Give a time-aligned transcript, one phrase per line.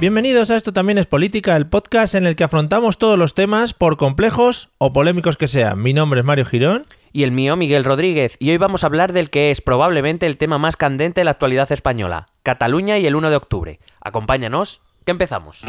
[0.00, 3.74] Bienvenidos a Esto también es política, el podcast en el que afrontamos todos los temas,
[3.74, 5.82] por complejos o polémicos que sean.
[5.82, 6.86] Mi nombre es Mario Girón.
[7.12, 10.38] Y el mío, Miguel Rodríguez, y hoy vamos a hablar del que es probablemente el
[10.38, 13.80] tema más candente de la actualidad española, Cataluña y el 1 de octubre.
[14.00, 15.64] Acompáñanos, que empezamos.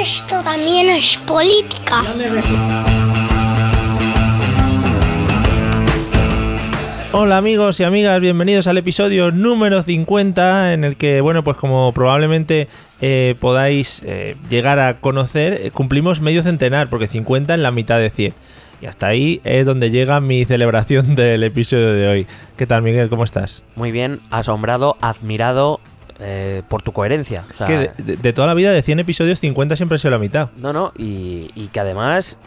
[0.00, 2.02] Esto también es política.
[7.14, 11.92] Hola amigos y amigas, bienvenidos al episodio número 50 en el que, bueno, pues como
[11.92, 12.68] probablemente
[13.02, 17.98] eh, podáis eh, llegar a conocer, eh, cumplimos medio centenar, porque 50 en la mitad
[17.98, 18.32] de 100.
[18.80, 22.26] Y hasta ahí es donde llega mi celebración del episodio de hoy.
[22.56, 23.10] ¿Qué tal Miguel?
[23.10, 23.62] ¿Cómo estás?
[23.76, 25.80] Muy bien, asombrado, admirado
[26.18, 27.44] eh, por tu coherencia.
[27.50, 30.18] O sea, que de, toda la vida de 100 episodios, 50 siempre ha sido la
[30.18, 30.48] mitad.
[30.56, 32.38] No, no, y, y que además...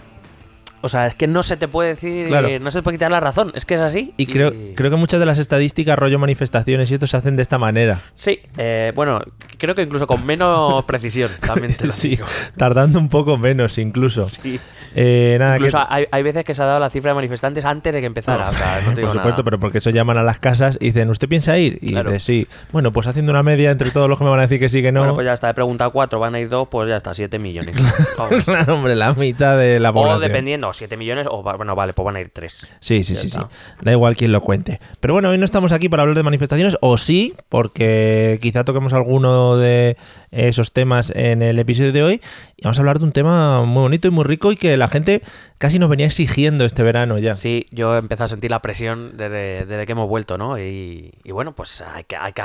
[0.82, 2.48] O sea, es que no se te puede decir, Claro.
[2.60, 4.14] no se te puede quitar la razón, es que es así.
[4.18, 7.42] Y creo, creo que muchas de las estadísticas, rollo manifestaciones y esto se hacen de
[7.42, 8.04] esta manera.
[8.14, 9.20] Sí, eh, bueno,
[9.58, 12.26] creo que incluso con menos precisión, también te lo Sí, digo.
[12.58, 14.28] tardando un poco menos incluso.
[14.30, 14.60] Sí.
[14.98, 17.66] Eh, nada, Incluso que- hay, hay veces que se ha dado la cifra de manifestantes
[17.66, 18.50] antes de que empezara.
[18.50, 19.44] o sea, no te digo por supuesto, nada.
[19.44, 21.80] pero porque eso llaman a las casas y dicen, ¿usted piensa ir?
[21.82, 22.12] Y Claro.
[22.12, 22.48] dice, sí.
[22.72, 24.82] Bueno, pues haciendo una media entre todos los que me van a decir que sí,
[24.82, 25.02] que no.
[25.02, 27.40] Bueno, pues ya está, he preguntado cuatro, van a ir dos, pues ya está, siete
[27.40, 27.76] millones.
[28.46, 32.16] Claro, hombre, la mitad de la o dependiendo, siete millones, o bueno, vale, pues van
[32.16, 32.68] a ir tres.
[32.80, 33.40] Sí, sí, Ya sí, sí.
[33.82, 34.80] Da igual quien lo cuente.
[35.00, 38.94] Pero bueno, hoy no estamos aquí para hablar de manifestaciones, o sí, porque quizá toquemos
[38.94, 39.98] alguno de
[40.32, 42.22] esos temas en el episodio de hoy.
[42.58, 44.88] Y vamos a hablar de un tema muy bonito y muy rico y que la
[44.88, 45.22] gente
[45.58, 47.36] casi nos venía exigiendo este verano ya.
[47.36, 50.60] Sí, yo empecé a sentir la presión desde, desde que hemos vuelto, ¿no?
[50.60, 52.44] Y, y bueno, pues hay que, hay que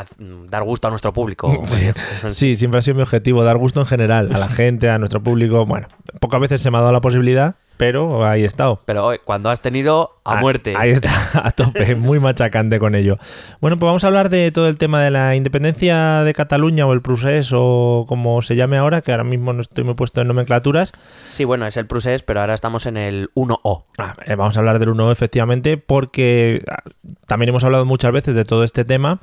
[0.48, 1.60] dar gusto a nuestro público.
[1.70, 1.90] Sí,
[2.28, 5.22] sí, siempre ha sido mi objetivo, dar gusto en general a la gente, a nuestro
[5.22, 5.66] público.
[5.66, 5.88] Bueno,
[6.20, 8.82] pocas veces se me ha dado la posibilidad, pero ahí he estado.
[8.84, 10.74] Pero hoy, cuando has tenido a Ah, muerte.
[10.76, 11.10] Ahí está,
[11.42, 13.16] a tope, muy machacante con ello.
[13.62, 16.92] Bueno, pues vamos a hablar de todo el tema de la independencia de Cataluña o
[16.92, 20.28] el procés o como se llame ahora, que ahora mismo no estoy muy puesto en
[20.28, 20.92] nomenclaturas.
[21.30, 23.84] Sí, bueno, es el procés, pero ahora estamos en el 1O.
[23.96, 26.82] Ah, eh, vamos a hablar del 1 efectivamente porque ah,
[27.26, 29.20] también hemos hablado muchas veces de todo este tema,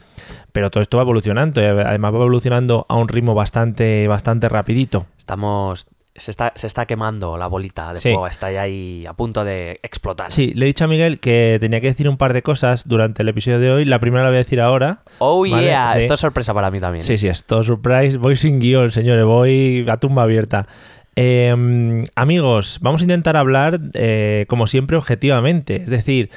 [0.52, 5.06] pero todo esto va evolucionando, y además va evolucionando a un ritmo bastante, bastante rapidito.
[5.20, 5.86] Estamos.
[6.18, 8.10] Se está, se está quemando la bolita de Sí.
[8.10, 10.32] fuego, está ya ahí a punto de explotar.
[10.32, 13.22] Sí, le he dicho a Miguel que tenía que decir un par de cosas durante
[13.24, 13.86] el episodio de hoy.
[13.86, 15.02] La primera la voy a decir ahora.
[15.20, 16.00] Oh Vale, yeah, sí.
[16.00, 17.02] esto es sorpresa para mí también.
[17.02, 17.06] ¿eh?
[17.06, 18.18] Sí, sí, esto surprise.
[18.18, 19.26] Voy sin guion, señores.
[19.26, 20.68] Voy a tumba abierta.
[21.16, 25.78] Eh, amigos, vamos a intentar hablar, eh, como siempre, objetivamente.
[25.78, 26.30] Es decir,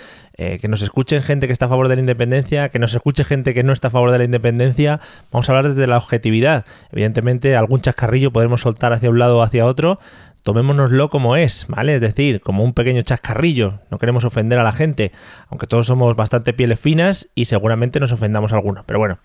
[0.43, 3.25] eh, que nos escuchen gente que está a favor de la independencia, que nos escuche
[3.25, 4.99] gente que no está a favor de la independencia.
[5.31, 6.65] Vamos a hablar desde la objetividad.
[6.91, 9.99] Evidentemente, algún chascarrillo podremos soltar hacia un lado o hacia otro.
[10.43, 11.95] Tomémonoslo como es, ¿vale?
[11.95, 13.81] Es decir, como un pequeño chascarrillo.
[13.91, 15.13] No queremos ofender a la gente,
[15.51, 18.87] aunque todos somos bastante pieles finas y seguramente nos ofendamos a algunos.
[18.87, 19.19] Pero bueno,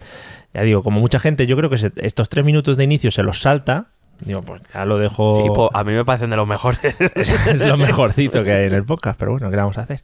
[0.53, 3.39] ya digo, como mucha gente, yo creo que estos tres minutos de inicio se los
[3.39, 3.87] salta.
[4.19, 5.37] Digo, pues ya lo dejo.
[5.37, 6.81] Sí, pues, a mí me parecen de los mejores.
[7.15, 10.01] es, lo mejorcito que hay en el podcast, pero bueno, ¿qué vamos a hacer?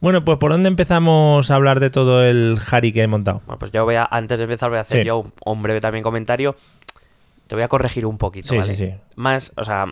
[0.00, 3.42] Bueno, pues ¿por dónde empezamos a hablar de todo el Harry que he montado?
[3.46, 5.06] Bueno, pues yo voy a, antes de empezar, voy a hacer Sí.
[5.08, 6.56] yo un, un breve también comentario.
[7.46, 8.74] Te voy a corregir un poquito, Sí, ¿vale?
[8.74, 8.94] sí, sí.
[9.16, 9.86] Más, o sea,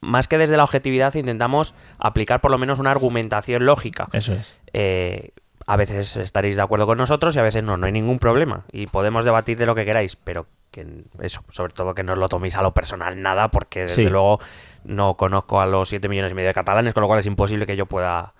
[0.00, 4.08] más que desde la objetividad intentamos aplicar por lo menos una argumentación lógica.
[4.12, 4.56] Eso es.
[4.72, 5.30] Eh,
[5.66, 8.64] a veces estaréis de acuerdo con nosotros y a veces no, no hay ningún problema.
[8.72, 12.18] Y podemos debatir de lo que queráis, pero que eso, sobre todo que no os
[12.18, 14.08] lo toméis a lo personal nada, porque desde Sí.
[14.08, 14.40] luego
[14.82, 17.66] no conozco a los 7 millones y medio de catalanes, con lo cual es imposible
[17.66, 18.32] que yo pueda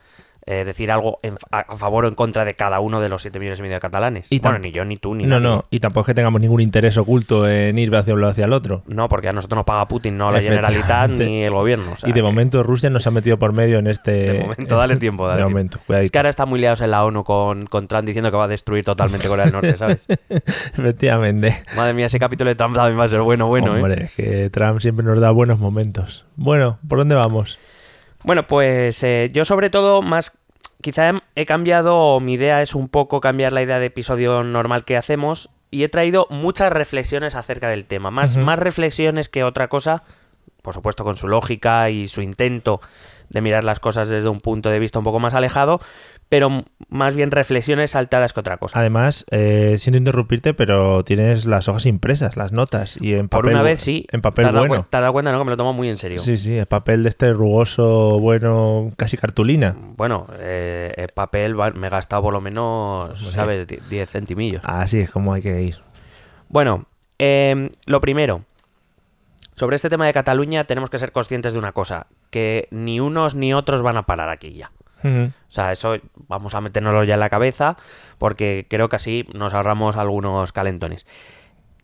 [0.50, 3.22] eh, decir algo en- a, a favor o en contra de cada uno de los
[3.22, 4.26] 7 millones y medio de catalanes.
[4.30, 5.56] Y bueno, ni yo, ni tú, ni No, nadie.
[5.56, 8.44] no, y tampoco es que tengamos ningún interés oculto en ir hacia un lado hacia
[8.46, 8.82] el otro.
[8.86, 11.92] No, porque a nosotros nos paga Putin, no la Generalitat ni el gobierno.
[11.92, 14.10] o sea y de que- momento Rusia no se ha metido por medio en este.
[14.32, 15.78] De momento, dale tiempo, dale de tiempo.
[15.86, 18.36] momento, Es que ahora están muy liados en la ONU con, con Trump diciendo que
[18.36, 20.06] va a destruir totalmente Corea del Norte, ¿sabes?
[20.76, 21.62] Efectivamente.
[21.76, 23.82] Madre mía, ese capítulo de Trump también va a ser bueno, bueno, ¿eh?
[23.82, 26.24] Hombre, es que Trump siempre nos da buenos momentos.
[26.36, 27.58] Bueno, ¿por dónde vamos?
[28.22, 30.36] Bueno, pues eh, yo sobre todo más...
[30.82, 34.84] Quizá he- cambiado, o mi idea es un poco cambiar la idea de episodio normal
[34.84, 38.10] que hacemos y he traído muchas reflexiones acerca del tema.
[38.10, 40.02] Más, más reflexiones que otra cosa,
[40.62, 42.80] por supuesto con su lógica y su intento
[43.28, 45.80] de mirar las cosas desde un punto de vista un poco más alejado,
[46.30, 48.78] pero más bien reflexiones saltadas que otra cosa.
[48.78, 53.52] Además, eh, siento interrumpirte, pero tienes las hojas impresas, las notas, y en Por papel.
[53.54, 54.06] una bu- vez sí.
[54.12, 54.86] En ¿Te papel has dado bueno.
[54.88, 55.38] ¿Te has dado cuenta, no?
[55.38, 56.20] Que me lo tomo muy en serio.
[56.20, 59.74] Sí, sí, el papel de este rugoso, bueno, casi cartulina.
[59.96, 63.30] Bueno, eh, el papel va- me he gastado por lo menos, Sí.
[63.32, 63.66] ¿sabes?
[63.66, 64.62] Die- 10 centimillos.
[64.64, 65.76] Así es como hay que ir.
[66.48, 66.86] Bueno,
[67.18, 68.44] em, lo primero.
[69.56, 73.34] Sobre este tema de Cataluña tenemos que ser conscientes de una cosa, que ni unos
[73.34, 74.70] ni otros van a parar aquí ya.
[75.02, 75.96] O sea, eso
[76.28, 77.76] vamos a metérnoslo ya en la cabeza
[78.18, 81.06] porque creo que así nos ahorramos algunos calentones.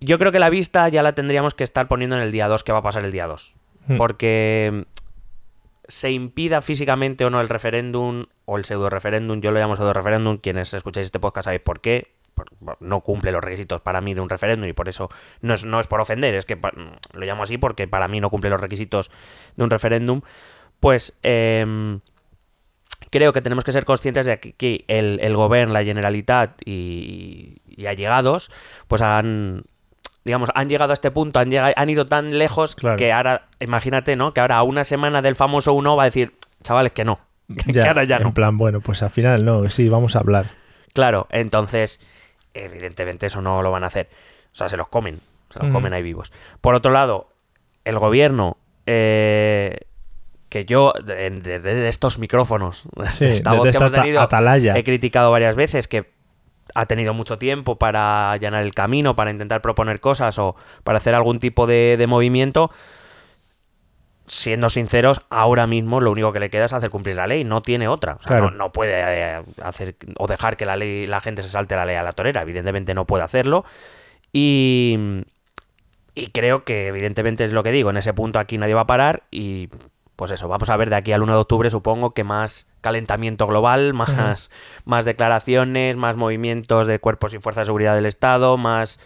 [0.00, 2.64] Yo creo que la vista ya la tendríamos que estar poniendo en el día 2,
[2.64, 3.56] que va a pasar el día 2.
[3.88, 3.96] Hmm.
[3.96, 4.86] Porque
[5.88, 9.92] se impida físicamente o no el referéndum o el pseudo referéndum, yo lo llamo pseudo
[9.92, 12.16] referéndum, quienes escucháis este podcast sabéis por qué,
[12.80, 15.08] no cumple los requisitos para mí de un referéndum y por eso
[15.40, 16.58] no es, no es por ofender, es que
[17.12, 19.10] lo llamo así porque para mí no cumple los requisitos
[19.56, 20.20] de un referéndum,
[20.80, 22.00] pues em,
[23.10, 27.58] creo que tenemos que ser conscientes de que, que el, el gobierno, la Generalitat y,
[27.66, 28.50] y allegados,
[28.88, 29.64] pues han,
[30.24, 32.96] digamos, han llegado a este punto, han, llegado, han ido tan lejos Claro.
[32.96, 34.32] que ahora, imagínate, ¿no?
[34.34, 37.20] Que ahora a una semana del famoso uno va a decir, chavales, que no.
[37.64, 38.34] Que Ya, ahora ya en no.
[38.34, 40.50] plan, bueno, pues al final no, sí, vamos a hablar.
[40.94, 42.00] Claro, entonces,
[42.54, 44.08] evidentemente eso no lo van a hacer.
[44.52, 45.20] O sea, se los comen,
[45.50, 46.32] se los comen ahí vivos.
[46.62, 47.28] Por otro lado,
[47.84, 48.56] el gobierno,
[48.86, 49.78] eh,
[50.48, 54.20] que yo, de- de- de estos micrófonos, Sí, esta desde voz que hemos ata- tenido,
[54.20, 54.76] atalaya.
[54.76, 56.14] he criticado varias veces que
[56.74, 61.14] ha tenido mucho tiempo para allanar el camino, para intentar proponer cosas o para hacer
[61.14, 62.70] algún tipo de, de movimiento.
[64.28, 67.62] Siendo sinceros, ahora mismo lo único que le queda es hacer cumplir la ley, no
[67.62, 68.14] tiene otra.
[68.14, 68.50] O sea, Claro.
[68.50, 71.84] no, no puede eh, hacer o dejar que la ley, la gente se salte la
[71.86, 72.42] ley a la torera.
[72.42, 73.64] Evidentemente no puede hacerlo.
[74.32, 74.98] Y,
[76.16, 77.90] y creo que evidentemente es lo que digo.
[77.90, 79.22] En ese punto aquí nadie va a parar.
[79.30, 79.68] Y
[80.16, 83.46] pues eso, vamos a ver de aquí al 1 de octubre, supongo que más calentamiento
[83.46, 84.50] global, más,
[84.84, 88.98] más declaraciones, más movimientos de cuerpos y fuerzas de seguridad del Estado, más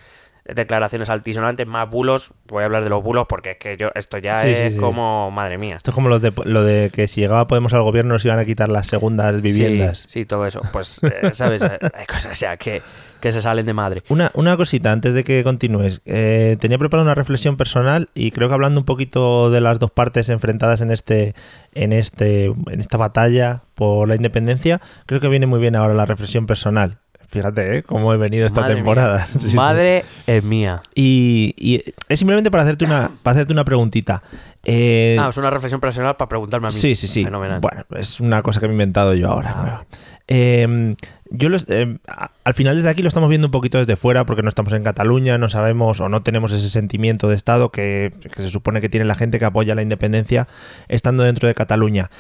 [0.45, 2.35] declaraciones altisonantes, más bulos.
[2.49, 4.71] Voy a hablar de los bulos porque es que yo esto ya Sí, es sí,
[4.71, 4.77] sí.
[4.79, 5.77] como, madre mía.
[5.77, 8.39] Esto es como los de- lo de que si llegaba Podemos al gobierno nos iban
[8.39, 9.99] a quitar las segundas viviendas.
[10.01, 10.61] Sí, sí, todo eso.
[10.73, 11.63] Pues, eh, ¿sabes?
[11.95, 12.83] Hay cosas ya que,
[13.21, 14.03] que se salen de madre.
[14.09, 16.01] Una, una cosita antes de que continúes.
[16.05, 19.91] Eh, tenía preparada una reflexión personal y creo que hablando un poquito de las dos
[19.91, 21.35] partes enfrentadas en este,
[21.75, 26.07] en este, en esta batalla por la independencia, creo que viene muy bien ahora la
[26.07, 26.99] reflexión personal.
[27.29, 27.83] Fíjate, ¿eh?
[27.85, 29.29] Cómo he venido esta Madre temporada.
[29.45, 29.55] mía.
[29.55, 30.83] Madre es mía.
[30.97, 34.21] Y, y es simplemente para hacerte una, para hacerte una preguntita.
[34.65, 36.77] Eh, Ah, es una reflexión personal para preguntarme a mí.
[36.77, 37.23] Sí, sí, sí.
[37.23, 37.61] Fenomenal.
[37.61, 39.53] Bueno, es una cosa que me he inventado yo ahora.
[39.55, 39.85] Ah.
[40.33, 40.95] Eh,
[41.33, 41.67] yo los-
[42.07, 44.73] a- al final desde aquí lo estamos viendo un poquito desde fuera porque no estamos
[44.73, 48.81] en Cataluña, no sabemos o no tenemos ese sentimiento de Estado que, que se supone
[48.81, 50.49] que tiene la gente que apoya la independencia
[50.89, 52.11] estando dentro de Cataluña.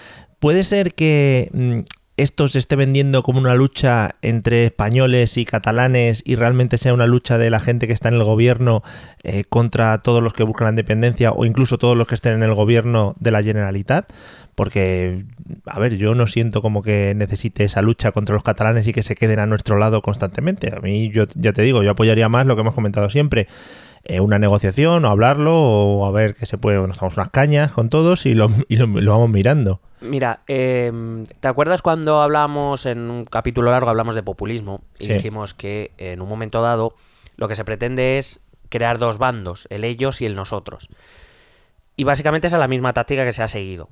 [0.40, 1.79] Puede ser que mm,
[2.23, 7.07] esto se esté vendiendo como una lucha entre españoles y catalanes y realmente sea una
[7.07, 8.83] lucha de la gente que está en el gobierno
[9.23, 12.43] eh, contra todos los que buscan la independencia o incluso todos los que estén en
[12.43, 14.12] el gobierno de la Generalitat.
[14.55, 15.25] Porque,
[15.65, 19.03] a ver, yo no siento como que necesite esa lucha contra los catalanes y que
[19.03, 20.75] se queden a nuestro lado constantemente.
[20.77, 23.47] A mí, yo ya te digo, yo apoyaría más lo que hemos comentado siempre.
[24.04, 27.73] Eh, una negociación o hablarlo o a ver que se puede, nos damos unas cañas
[27.73, 29.80] con todos y lo, y lo- lo vamos mirando.
[30.00, 30.90] Mira, eh,
[31.40, 34.80] ¿te acuerdas cuando hablamos en un capítulo largo, hablamos de populismo?
[34.99, 35.12] Y Sí.
[35.12, 36.95] dijimos que en un momento dado
[37.37, 38.40] lo que se pretende es
[38.71, 40.88] crear dos bandos, el ellos y el nosotros.
[41.97, 43.90] Y básicamente esa es la misma táctica que se ha seguido.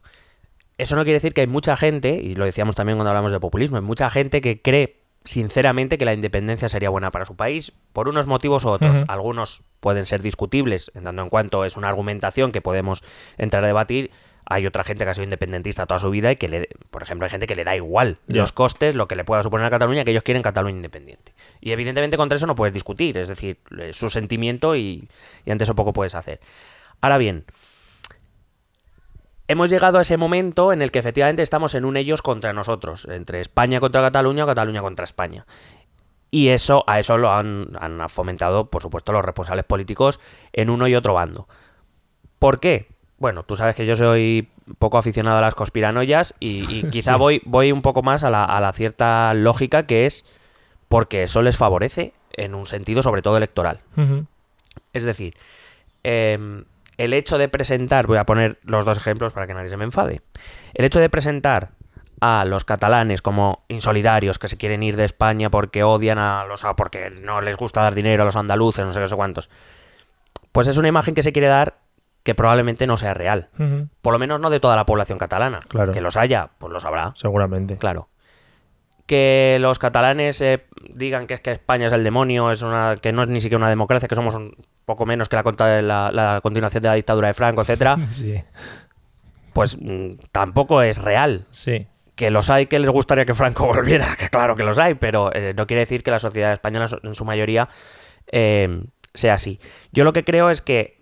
[0.79, 3.41] Eso no quiere decir que hay mucha gente, y lo decíamos también cuando hablamos de
[3.41, 7.73] populismo, hay mucha gente que cree sinceramente que la independencia sería buena para su país,
[7.93, 9.05] por unos motivos u otros.
[9.09, 13.03] Algunos pueden ser discutibles, en tanto en cuanto es una argumentación que podemos
[13.37, 14.11] entrar a debatir.
[14.51, 17.27] Hay otra gente que ha sido independentista toda su vida y que, le, por ejemplo,
[17.27, 20.05] hay gente que le da igual los costes, lo que le pueda suponer a Cataluña,
[20.05, 21.35] que ellos quieren Cataluña independiente.
[21.61, 25.11] Y evidentemente contra eso no puedes discutir, es decir, es su sentimiento y,
[25.45, 26.41] y ante eso poco puedes hacer.
[27.03, 27.45] Ahora bien,
[29.49, 33.07] hemos llegado a ese momento en el que efectivamente estamos en un ellos contra nosotros,
[33.11, 35.47] entre España contra Cataluña o Cataluña contra España.
[36.31, 40.21] Y eso, a eso lo han, han fomentado, por supuesto, los responsables políticos
[40.53, 41.49] en uno y otro bando.
[42.39, 42.89] ¿Por qué?
[43.17, 47.19] Bueno, tú sabes que yo soy poco aficionado a las conspiranoias y, y quizá Sí.
[47.19, 50.25] voy, voy un poco más a la, a la cierta lógica que es
[50.89, 53.81] porque eso les favorece en un sentido sobre todo electoral.
[54.93, 55.35] Es decir,
[56.05, 56.65] em,
[56.99, 59.85] el hecho de presentar, voy a poner los dos ejemplos para que nadie se me
[59.85, 60.21] enfade.
[60.75, 61.71] El hecho de presentar
[62.21, 66.65] a los catalanes como insolidarios que se quieren ir de España porque odian a los
[66.65, 69.49] a- porque no les gusta dar dinero a los andaluces, no sé qué, sé cuántos.
[70.53, 71.79] Pues es una imagen que se quiere dar
[72.25, 73.49] que probablemente no sea real.
[74.03, 75.61] Por lo menos no de toda la población catalana.
[75.69, 75.93] Claro.
[75.93, 77.13] Que los haya, pues los habrá.
[77.15, 77.77] Seguramente.
[77.77, 78.09] Claro.
[79.07, 83.13] Que los catalanes eh, digan que es que España es el demonio, es una, que
[83.13, 84.55] no es ni siquiera una democracia, que somos un
[84.89, 88.35] poco menos que la, contra- la, la continuación de la dictadura de Franco, etcétera, Sí,
[89.53, 91.47] pues mm, tampoco es real.
[91.53, 91.87] sí.
[92.17, 95.33] Que los hay que les gustaría que Franco volviera, que claro que los hay, pero
[95.33, 97.69] eh, no quiere decir que la sociedad española en su mayoría
[98.33, 98.83] eh,
[99.15, 99.61] sea así.
[99.93, 100.99] Yo lo que creo es que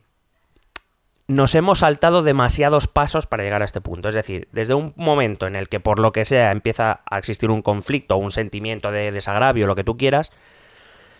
[1.28, 4.09] nos hemos saltado demasiados pasos para llegar a este punto.
[4.11, 7.50] Es decir, desde un momento en el que por lo que sea empieza a existir
[7.50, 10.31] un conflicto, un sentimiento de desagravio, lo que tú quieras,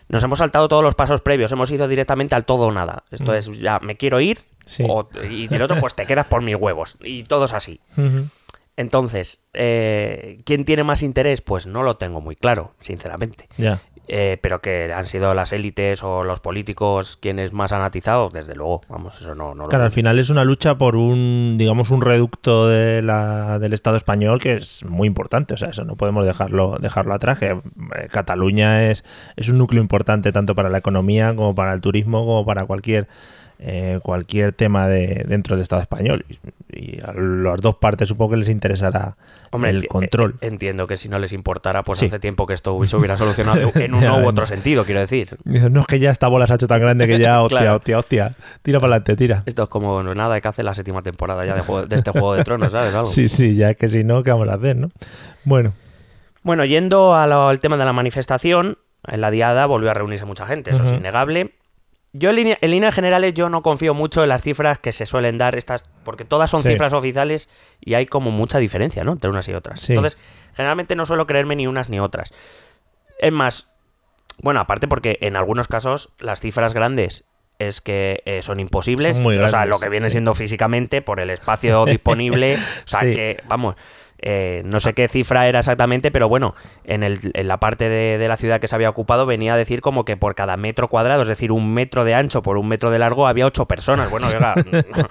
[0.09, 1.51] nos hemos saltado todos los pasos previos.
[1.53, 3.05] Hemos ido directamente al todo o nada.
[3.11, 4.85] Esto es, ya me quiero ir, Sí.
[4.89, 6.97] o- y el otro, pues te quedas por mis huevos.
[7.03, 7.81] Y todo es así.
[8.77, 11.41] Entonces, eh, ¿quién tiene más interés?
[11.41, 13.49] Pues no lo tengo muy claro, sinceramente.
[14.09, 18.55] Eh, pero que han sido las élites o los políticos quienes más han atizado, desde
[18.55, 21.91] luego, vamos, eso no, no lo Claro, al final es una lucha por un, digamos,
[21.91, 25.55] un reducto de la, del Estado español que es muy importante.
[25.55, 27.39] O sea, eso no podemos dejarlo, dejarlo atrás.
[27.39, 27.61] Que eh,
[28.11, 32.45] Cataluña es, es un núcleo importante tanto para la economía como para el turismo, como
[32.45, 33.09] para cualquier
[33.59, 36.25] eh, cualquier tema de, dentro del Estado español.
[36.29, 39.17] Y, y a las dos partes supongo que les interesará
[39.51, 40.35] Hombre, el enti- control.
[40.41, 42.07] eh, Entiendo que si no les importara, pues Sí.
[42.07, 44.27] hace tiempo que esto se hubiera solucionado en uno u no.
[44.29, 45.37] otro sentido, quiero decir.
[45.45, 47.77] No es que ya esta bola se ha hecho tan grande que ya, hostia, Claro.
[47.77, 48.31] hostia, hostia.
[48.63, 49.43] Tira para adelante, tira.
[49.47, 52.11] Esto es como bueno, nada que hace la séptima temporada ya de, juego- de este
[52.11, 52.95] Juego de Tronos, ¿sabes?
[52.95, 53.07] Algo.
[53.07, 54.91] Sí, sí, ya que si no, ¿qué vamos a hacer, no?
[55.45, 55.73] Bueno,
[56.43, 60.47] Bueno, yendo lo- al tema de la manifestación, en la diada volvió a reunirse mucha
[60.47, 61.55] gente, eso es innegable.
[62.19, 65.07] Yo en, línea- en líneas generales yo no confío mucho en las cifras que se
[65.07, 66.69] suelen dar estas, porque todas son Sí.
[66.71, 67.49] cifras oficiales
[67.81, 69.13] y hay como mucha diferencia, ¿no?
[69.13, 69.81] Entre unas y otras.
[69.81, 69.93] Sí.
[69.93, 70.19] Entonces,
[70.55, 72.33] generalmente no suelo creerme ni unas ni otras.
[73.19, 73.71] Es más,
[74.43, 77.25] bueno, aparte porque en algunos casos las cifras grandes
[77.59, 80.13] es que eh, son imposibles, Son muy o sea, grandes, lo que viene sí.
[80.13, 83.77] siendo físicamente por el espacio disponible, o sea, que, vamos,
[84.23, 86.55] eh, no sé qué cifra era exactamente, pero bueno,
[86.85, 89.57] en, el- en la parte de, de la ciudad que se había ocupado venía a
[89.57, 92.67] decir como que por cada metro cuadrado, es decir, un metro de ancho por un
[92.69, 94.11] metro de largo, había ocho personas.
[94.11, 94.55] Bueno, oiga,
[94.97, 95.09] no,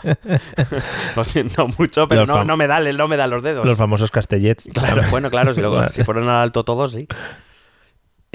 [1.16, 3.66] lo siento mucho, pero no, no me da, no me da los dedos.
[3.66, 4.70] los famosos castellets.
[4.74, 7.08] Claro, bueno, claro, si, luego- si fueron al alto todos, sí.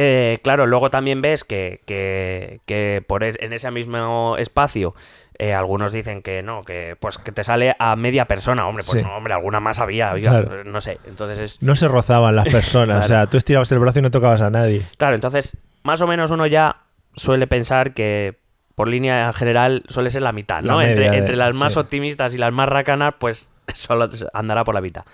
[0.02, 4.94] Eh, claro, luego también ves que, que- que por es- en ese mismo espacio
[5.42, 8.66] eh, algunos dicen que no, que pues que te sale a media persona.
[8.66, 9.02] Hombre, pues Sí.
[9.02, 10.64] no, hombre, alguna más había, oiga, Claro.
[10.64, 10.98] no sé.
[11.06, 11.62] Entonces es.
[11.62, 12.86] No se rozaban las personas.
[12.86, 13.04] Claro.
[13.04, 14.82] O sea, tú estirabas el brazo y no tocabas a nadie.
[14.98, 16.82] Claro, entonces, más o menos uno ya
[17.16, 18.38] suele pensar que
[18.74, 20.82] por línea general suele ser la mitad, ¿no?
[20.82, 21.78] entre, de- entre las más sí.
[21.80, 25.04] optimistas y las más racanas, pues solo andará por la mitad.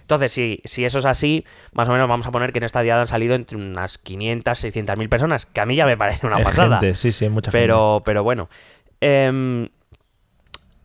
[0.00, 2.80] Entonces, si, si eso es así, más o menos vamos a poner que en esta
[2.82, 6.26] diada han salido entre unas 500, 600 mil personas, que a mí ya me parece
[6.26, 6.78] una Es pasada.
[6.80, 7.64] gente, sí, sí, mucha gente.
[7.64, 8.48] Pero, pero bueno.
[9.00, 9.68] Em,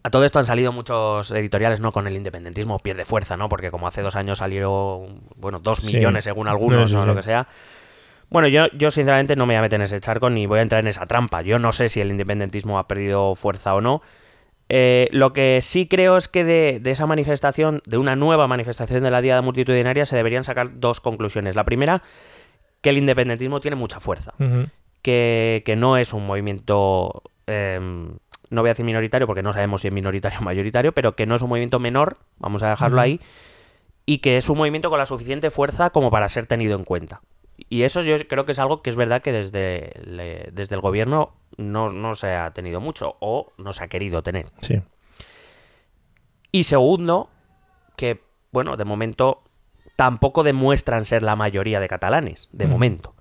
[0.03, 1.91] a todo esto han salido muchos editoriales, ¿no?
[1.91, 3.49] Con el independentismo pierde fuerza, ¿no?
[3.49, 5.95] Porque como hace dos años salieron, bueno, dos Sí.
[5.95, 7.47] millones según algunos o lo que sea.
[8.29, 10.61] Bueno, yo, yo sinceramente no me voy a meter en ese charco ni voy a
[10.61, 11.41] entrar en esa trampa.
[11.41, 14.01] Yo no sé si el independentismo ha perdido fuerza o no.
[14.69, 19.03] Eh, lo que sí creo es que de, de esa manifestación, de una nueva manifestación
[19.03, 21.55] de la Diada Multitudinaria, se deberían sacar dos conclusiones.
[21.57, 22.03] La primera,
[22.79, 24.33] que el independentismo tiene mucha fuerza
[25.01, 28.13] que, que no es un movimiento, em,
[28.51, 31.25] no voy a decir minoritario porque no sabemos si es minoritario o mayoritario, pero que
[31.25, 33.19] no es un movimiento menor, vamos a dejarlo ahí,
[34.05, 37.21] y que es un movimiento con la suficiente fuerza como para ser tenido en cuenta.
[37.69, 40.81] Y eso yo creo que es algo que es verdad que desde, le- desde el
[40.81, 44.47] gobierno no, no se ha tenido mucho o no se ha querido tener.
[44.61, 44.81] Sí.
[46.51, 47.29] Y segundo,
[47.95, 49.43] que, bueno, de momento
[49.95, 52.69] tampoco demuestran ser la mayoría de catalanes, de Mm.
[52.69, 53.15] momento.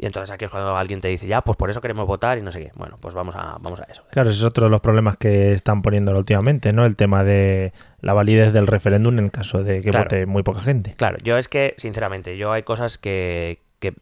[0.00, 2.42] Y entonces aquí es cuando alguien te dice, ya, pues por eso queremos votar y
[2.42, 2.70] no sé qué.
[2.76, 4.04] Bueno, pues vamos a, vamos a eso.
[4.12, 6.86] Claro, ese es otro de los problemas que están poniendo últimamente, ¿no?
[6.86, 10.04] El tema de la validez del referéndum en caso de que Claro.
[10.04, 10.94] vote muy poca gente.
[10.96, 13.94] Claro, yo es que, sinceramente, yo hay cosas que, que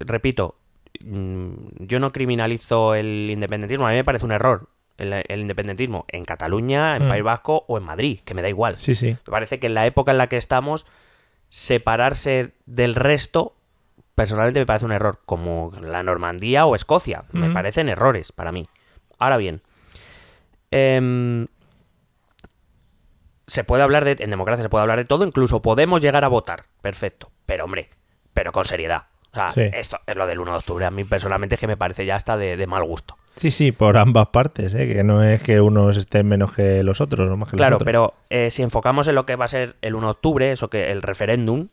[0.00, 0.56] repito,
[1.00, 6.06] mm, yo no criminalizo el independentismo, a mí me parece un error el, el independentismo
[6.08, 7.08] en Cataluña, en Mm.
[7.08, 8.78] País Vasco o en Madrid, que me da igual.
[8.78, 9.08] Sí, sí.
[9.08, 10.86] Me parece que en la época en la que estamos,
[11.50, 13.54] separarse del resto,
[14.14, 17.24] personalmente me parece un error, como la Normandía o Escocia.
[17.32, 18.66] Me parecen errores para mí.
[19.18, 19.62] Ahora bien,
[20.70, 21.46] em,
[23.46, 26.28] se puede hablar de, en democracia se puede hablar de todo, incluso podemos llegar a
[26.28, 27.30] votar, perfecto.
[27.46, 27.90] Pero hombre,
[28.32, 29.04] pero con seriedad.
[29.32, 29.62] O sea, Sí.
[29.72, 30.84] esto es lo del 1 de octubre.
[30.84, 33.16] A mí personalmente es que me parece ya hasta de, de mal gusto.
[33.36, 34.86] Sí, sí, por ambas partes, ¿eh?
[34.86, 37.82] que no es que unos estén menos que los otros, o más que Claro, los
[37.82, 37.86] otros.
[37.86, 40.70] pero eh, si enfocamos en lo que va a ser el 1 de octubre, eso
[40.70, 41.66] que el referéndum,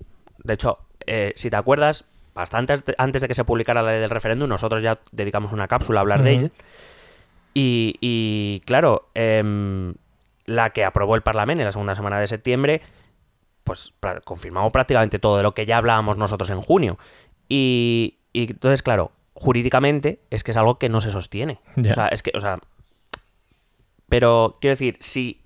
[0.43, 4.09] de hecho, eh, si te acuerdas, bastante antes- de que se publicara la ley del
[4.09, 6.51] referéndum, nosotros ya dedicamos una cápsula a hablar de él.
[7.53, 9.93] Y, y, claro, em,
[10.45, 12.81] la que aprobó el Parlamento en la segunda semana de septiembre,
[13.63, 16.97] pues confirmamos prácticamente todo de lo que ya hablábamos nosotros en junio.
[17.50, 21.59] Y, y entonces, claro, jurídicamente es que es algo que no se sostiene.
[21.91, 22.59] O sea, es que, o sea,
[24.09, 25.41] pero quiero decir, si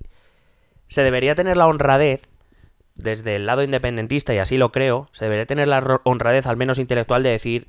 [0.88, 2.30] se debería tener la honradez
[2.96, 6.80] desde el lado independentista, y así lo creo, se debería tener la honradez al menos
[6.80, 7.68] intelectual de decir,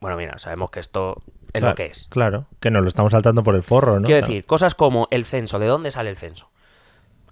[0.00, 2.06] bueno, mira, sabemos que esto es claro, lo que es.
[2.10, 4.06] Claro, que nos lo estamos saltando por el forro, ¿no?
[4.06, 4.26] Quiero Claro.
[4.32, 6.50] decir, cosas como el censo, ¿de dónde sale el censo?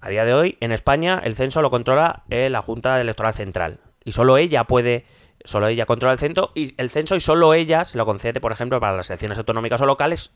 [0.01, 3.79] A día de hoy, en España, el censo lo controla eh, la Junta Electoral Central.
[4.03, 5.05] Y solo ella puede,
[5.43, 8.51] solo ella controla el censo y el censo y solo ella se lo concede, por
[8.51, 10.35] ejemplo, para las elecciones autonómicas o locales.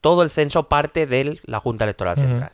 [0.00, 2.16] Todo el censo parte de la Junta Electoral.
[2.16, 2.52] Central.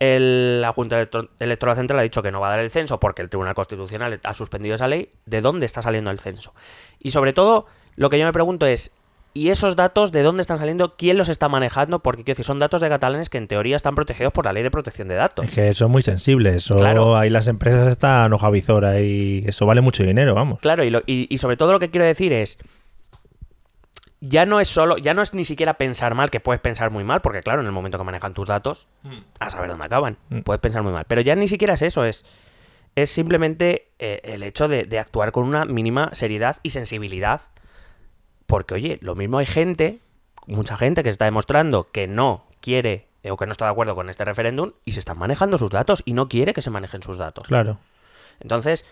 [0.00, 0.98] El- la Junta
[1.38, 4.18] Electoral Central ha dicho que no va a dar el censo porque el Tribunal Constitucional
[4.24, 5.10] ha suspendido esa ley.
[5.26, 6.54] ¿De dónde está saliendo el censo?
[6.98, 7.66] Y sobre todo,
[7.96, 8.92] lo que yo me pregunto es,
[9.34, 10.96] ¿y esos datos de dónde están saliendo?
[10.96, 11.98] ¿Quién los está manejando?
[12.00, 14.62] Porque quiero decir, son datos de catalanes que en teoría están protegidos por la ley
[14.62, 15.44] de protección de datos.
[15.44, 17.14] Es que eso es muy sensible, eso Claro.
[17.16, 20.60] ahí las empresas están hoja visora y eso vale mucho dinero, vamos.
[20.60, 22.58] Claro, y, lo- y- y sobre todo lo que quiero decir es.
[24.20, 27.04] Ya no es solo, ya no es ni siquiera pensar mal, que puedes pensar muy
[27.04, 28.88] mal, porque claro, en el momento que manejan tus datos,
[29.38, 30.40] a saber dónde acaban, Mm.
[30.40, 31.04] puedes pensar muy mal.
[31.08, 32.26] Pero ya ni siquiera es eso, es,
[32.96, 37.40] es simplemente eh, el hecho de, de actuar con una mínima seriedad y sensibilidad.
[38.46, 40.00] Porque, oye, lo mismo hay gente,
[40.46, 43.94] mucha gente que está demostrando que no quiere eh, o que no está de acuerdo
[43.94, 47.02] con este referéndum y se están manejando sus datos y no quiere que se manejen
[47.02, 47.48] sus datos.
[47.48, 47.78] Claro.
[48.40, 48.84] Entonces,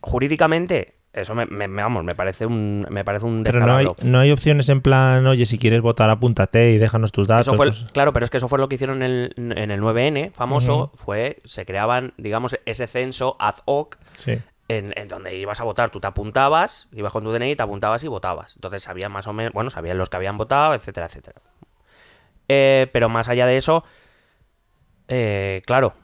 [0.00, 4.10] jurídicamente, eso me, me- vamos, me parece un, me parece un Pero no hay, descalabro.
[4.12, 7.46] no hay opciones en plan, oye, si quieres votar, apúntate y déjanos tus datos.
[7.48, 9.70] Eso fue, cosas- claro, pero es que eso fue lo que hicieron en el, en
[9.70, 14.38] el 9N, famoso, fue, se creaban, digamos, ese censo ad hoc Sí.
[14.68, 18.02] en, en donde ibas a votar, tú te apuntabas, ibas con tu DNI, te apuntabas
[18.04, 18.54] y votabas.
[18.56, 21.40] Entonces sabían más o menos, bueno, sabían los que habían votado, etcétera, etcétera.
[22.48, 23.84] Eh, pero más allá de eso,
[25.08, 25.94] eh, claro,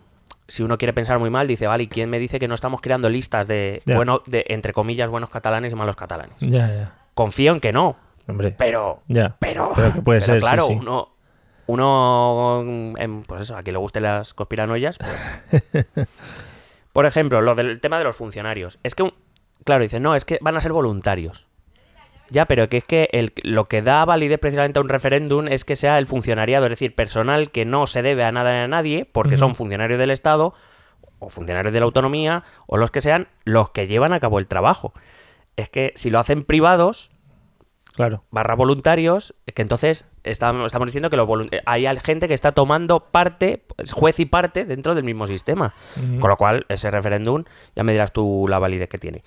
[0.50, 2.80] si uno quiere pensar muy mal, dice, vale, ¿y quién me dice que no estamos
[2.82, 3.96] creando listas de, Ya.
[3.96, 6.36] bueno, de entre comillas, buenos catalanes y malos catalanes?
[6.40, 6.94] Ya, ya.
[7.14, 7.96] Confío en que no,
[8.28, 8.54] Hombre.
[8.58, 9.36] pero ya.
[9.38, 10.72] pero, Pero que puede pero ser, sí, claro, sí.
[10.78, 11.08] uno,
[11.66, 12.64] uno,
[12.98, 15.86] em, pues eso, a quien le gusten las conspiranoias, pues.
[16.92, 18.78] Por ejemplo, lo del tema de los funcionarios.
[18.82, 19.14] Es que, un-
[19.64, 21.46] claro, dicen, no, es que van a ser voluntarios.
[22.30, 25.64] Ya, pero que es que el- lo que da validez precisamente a un referéndum es
[25.64, 28.68] que sea el funcionariado, es decir, personal que no se debe a nada ni a
[28.68, 30.54] nadie, porque son funcionarios del Estado,
[31.18, 34.46] o funcionarios de la autonomía, o los que sean, los que llevan a cabo el
[34.46, 34.92] trabajo.
[35.56, 37.10] Es que si lo hacen privados,
[37.94, 38.24] Claro.
[38.30, 42.52] barra voluntarios, es que entonces estamos, estamos diciendo que los eh, hay gente que está
[42.52, 45.74] tomando parte, juez y parte dentro del mismo sistema.
[46.20, 47.44] Con lo cual, ese referéndum,
[47.76, 49.22] ya me dirás tú la validez que tiene.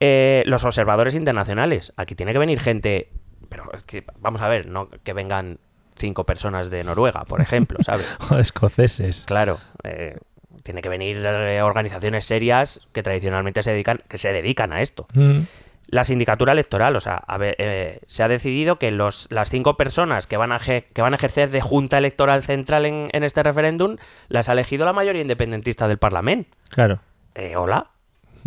[0.00, 3.10] Eh, los observadores internacionales, aquí tiene que venir gente,
[3.48, 5.58] pero es que, vamos a ver, no que vengan
[5.96, 8.16] cinco personas de Noruega, por ejemplo, ¿sabes?
[8.30, 9.24] O escoceses.
[9.26, 10.16] Claro, eh,
[10.62, 15.06] tiene que venir eh, organizaciones serias que tradicionalmente se dedican, que se dedican a esto.
[15.12, 15.40] Mm.
[15.88, 19.76] La sindicatura electoral, o sea, a ver, eh, se ha decidido que los, las cinco
[19.76, 23.42] personas que van, a que van a ejercer de Junta Electoral Central en, en este
[23.42, 23.96] referéndum
[24.28, 26.56] las ha elegido la mayoría independentista del Parlamento.
[26.68, 27.00] Claro.
[27.34, 27.88] Eh, Hola.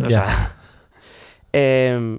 [0.00, 0.26] O Ya.
[0.26, 0.56] sea,
[1.54, 2.18] em,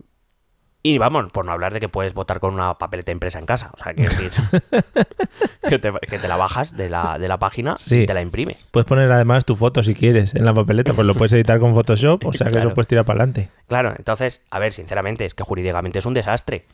[0.84, 3.72] y vamos, por no hablar de que puedes votar con una papeleta impresa en casa.
[3.74, 4.32] O sea, quiero decir,
[5.70, 8.02] que, te, que te la bajas de la, de la página Sí.
[8.02, 8.56] y te la imprime.
[8.72, 11.74] Puedes poner además tu foto si quieres en la papeleta, pues lo puedes editar con
[11.74, 12.68] Photoshop, o sea que Claro.
[12.68, 13.50] eso puedes tirar para adelante.
[13.68, 16.66] Claro, entonces, a ver, sinceramente, es que jurídicamente es un desastre.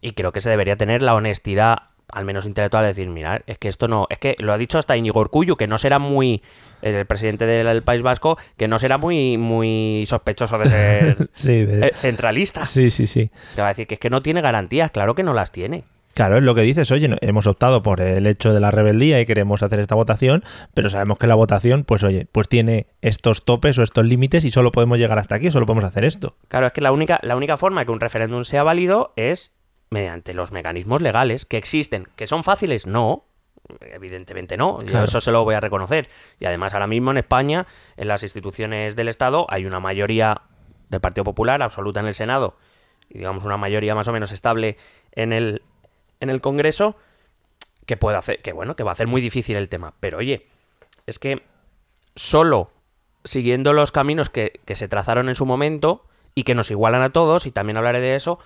[0.00, 1.78] Y creo que se debería tener la honestidad,
[2.12, 4.06] al menos intelectual, de decir, mirar, es que esto no.
[4.10, 6.42] Es que lo ha dicho hasta Íñigo que no será muy.
[6.82, 11.88] El presidente del País Vasco, que no será muy, muy sospechoso de ser Sí, de-
[11.88, 12.64] eh, centralista.
[12.64, 13.30] sí, sí, sí.
[13.54, 15.84] Te va a decir que es que no tiene garantías, claro que no las tiene.
[16.14, 19.26] Claro, es lo que dices, oye, hemos optado por el hecho de la rebeldía y
[19.26, 20.42] queremos hacer esta votación,
[20.74, 24.50] pero sabemos que la votación, pues oye, pues tiene estos topes o estos límites y
[24.50, 26.34] solo podemos llegar hasta aquí, solo podemos hacer esto.
[26.48, 29.54] Claro, es que la única, la única forma que un referéndum sea válido es
[29.90, 32.08] mediante los mecanismos legales que existen.
[32.16, 32.86] ¿Que son fáciles?
[32.88, 33.24] No.
[33.80, 35.04] Evidentemente no, yo Claro.
[35.04, 36.08] eso se lo voy a reconocer.
[36.40, 40.42] Y además ahora mismo en España, en las instituciones del Estado, hay una mayoría
[40.88, 42.56] del Partido Popular absoluta en el Senado
[43.10, 44.76] y digamos una mayoría más o menos estable
[45.12, 45.62] en el,
[46.20, 46.96] en el Congreso
[47.86, 49.94] que puede hacer, que bueno, que va a hacer muy difícil el tema.
[50.00, 50.46] Pero oye,
[51.06, 51.42] es que
[52.14, 52.70] solo
[53.24, 56.04] siguiendo los caminos que, que se trazaron en su momento
[56.34, 58.38] y que nos igualan a todos, y también hablaré de eso,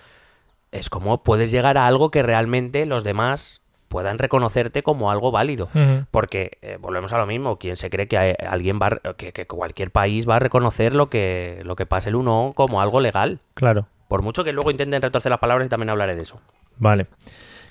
[0.70, 3.60] es como puedes llegar a algo que realmente los demás
[3.92, 5.68] puedan reconocerte como algo válido.
[6.10, 9.46] Porque eh, volvemos a lo mismo, quien se cree que hay- alguien va que, que
[9.46, 13.38] cualquier país va a reconocer lo que, lo que pase el uno como algo legal.
[13.54, 13.86] Claro.
[14.08, 16.40] Por mucho que luego intenten retorcer las palabras y también hablaré de eso.
[16.78, 17.06] Vale.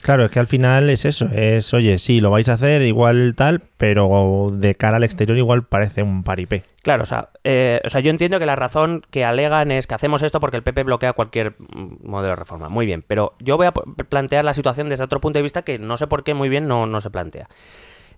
[0.01, 3.35] Claro, es que al final es eso, es, oye, sí, lo vais a hacer igual
[3.35, 6.63] tal, pero de cara al exterior igual parece un paripé.
[6.81, 9.93] Claro, o sea, eh, o sea, yo entiendo que la razón que alegan es que
[9.93, 12.69] hacemos esto porque el PP bloquea cualquier modelo de reforma.
[12.69, 15.77] Muy bien, pero yo voy a plantear la situación desde otro punto de vista que
[15.77, 17.47] no sé por qué muy bien no, no se plantea.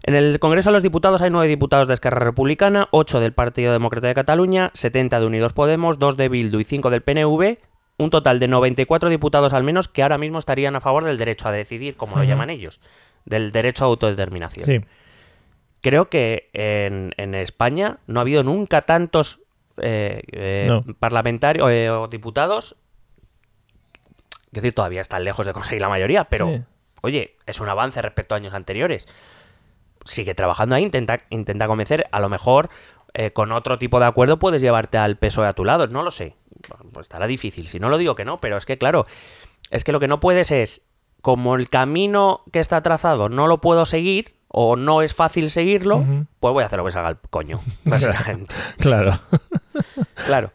[0.03, 3.71] En el Congreso de los Diputados hay nueve diputados de Esquerra Republicana, ocho del Partido
[3.73, 7.57] Demócrata de Cataluña, 70 de Unidos Podemos, dos de Bildu y cinco del PNV,
[7.97, 11.47] un total de 94 diputados al menos que ahora mismo estarían a favor del derecho
[11.47, 12.81] a decidir, como lo llaman ellos,
[13.25, 14.81] del derecho a autodeterminación Sí,
[15.81, 19.41] creo que en, en España no ha habido nunca tantos
[19.77, 20.83] eh, eh, No.
[20.99, 22.75] parlamentarios eh, o diputados.
[24.47, 26.61] Es decir, todavía están lejos de conseguir la mayoría, pero Sí.
[27.01, 29.07] oye, es un avance respecto a años anteriores.
[30.05, 32.05] Sigue trabajando ahí, intenta, intenta convencer.
[32.11, 32.69] A lo mejor
[33.33, 35.87] con otro tipo de acuerdo puedes llevarte al PSOE a tu lado.
[35.87, 36.35] No lo sé.
[36.91, 37.67] Pues estará difícil.
[37.67, 39.05] Si no lo digo que no, pero es que claro,
[39.69, 40.85] es que lo que no puedes es,
[41.21, 46.03] como el camino que está trazado no lo puedo seguir o no es fácil seguirlo,
[46.39, 48.53] pues voy a hacer lo que salga el coño, básicamente.
[48.77, 49.17] claro.
[50.27, 50.51] claro.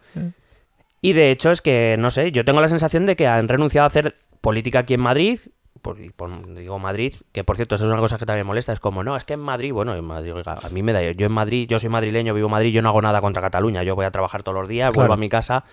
[1.01, 3.83] Y de hecho es que, no sé, yo tengo la sensación de que han renunciado
[3.85, 5.39] a hacer política aquí en Madrid.
[5.81, 5.97] Por,
[6.55, 8.73] digo Madrid, que por cierto, eso es una cosa que también molesta.
[8.73, 11.01] Es como, no, es que en Madrid, bueno, en Madrid, oiga, a mí me da.
[11.13, 13.83] Yo en Madrid, yo soy madrileño, vivo en Madrid, yo no hago nada contra Cataluña.
[13.83, 14.95] Yo voy a trabajar todos los días, Claro.
[15.07, 15.63] vuelvo a mi casa.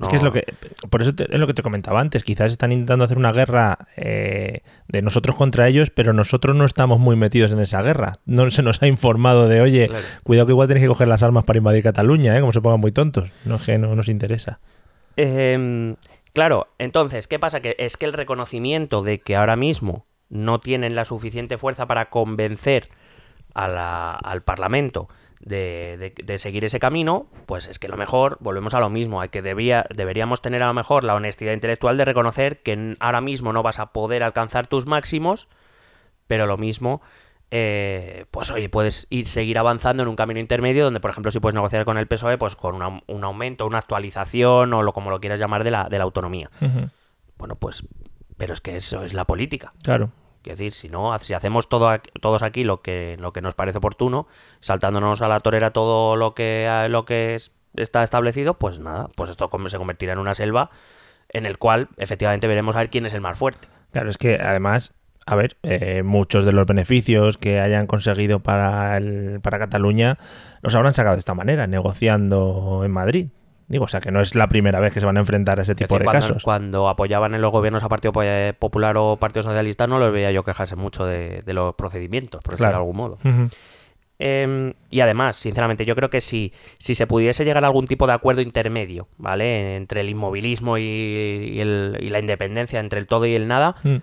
[0.00, 0.44] Es que es lo que.
[0.90, 2.24] Por eso te- es lo que te comentaba antes.
[2.24, 6.98] Quizás están intentando hacer una guerra eh, de nosotros contra ellos, pero nosotros no estamos
[7.00, 8.12] muy metidos en esa guerra.
[8.26, 10.04] No se nos ha informado de, oye, Claro.
[10.22, 12.40] cuidado que igual tenéis que coger las armas para invadir Cataluña, ¿eh?
[12.40, 13.30] como se pongan muy tontos.
[13.44, 14.60] No es que no nos interesa.
[15.16, 15.96] Em,
[16.32, 17.60] claro, entonces, ¿qué pasa?
[17.60, 22.08] Que es que el reconocimiento de que ahora mismo no tienen la suficiente fuerza para
[22.10, 22.88] convencer
[23.54, 25.08] a la- al Parlamento
[25.40, 29.20] de, de- de seguir ese camino, pues es que lo mejor, volvemos a lo mismo,
[29.20, 33.20] hay que debía, deberíamos tener a lo mejor la honestidad intelectual de reconocer que ahora
[33.20, 35.48] mismo no vas a poder alcanzar tus máximos,
[36.26, 37.00] pero lo mismo,
[37.50, 41.40] eh, pues oye, puedes ir seguir avanzando en un camino intermedio donde, por ejemplo, si
[41.40, 45.10] puedes negociar con el PSOE, pues con una- un aumento, una actualización o lo como
[45.10, 46.50] lo quieras llamar de la, de la autonomía.
[47.38, 47.82] Bueno, pues,
[48.36, 49.72] pero es que eso es la política.
[49.82, 50.10] Claro.
[50.42, 53.78] Quiero decir, si no, si hacemos todo, todos aquí lo que, lo que nos parece
[53.78, 54.26] oportuno,
[54.60, 59.30] saltándonos a la torera todo lo que, lo que es- está establecido, pues nada, pues
[59.30, 60.70] esto se convertirá en una selva
[61.28, 63.68] en el cual efectivamente veremos a ver quién es el más fuerte.
[63.92, 64.94] Claro, es que además,
[65.26, 70.18] a ver, eh, muchos de los beneficios que hayan conseguido para, el, para Cataluña
[70.62, 73.28] los habrán sacado de esta manera, negociando en Madrid.
[73.70, 75.62] Digo, o sea, que no es la primera vez que se van a enfrentar a
[75.62, 76.42] ese Es tipo de cuando, casos.
[76.42, 78.22] cuando apoyaban en los gobiernos a Partido Po-
[78.58, 82.54] Popular o Partido Socialista, no los veía yo quejarse mucho de, de los procedimientos, por
[82.54, 83.18] decirlo de algún modo.
[84.18, 88.06] Eh, y además, sinceramente, yo creo que si, si se pudiese llegar a algún tipo
[88.06, 89.76] de acuerdo intermedio, ¿vale?
[89.76, 93.76] Entre el inmovilismo y, y el- y la independencia, entre el todo y el nada,
[93.82, 93.96] Mm.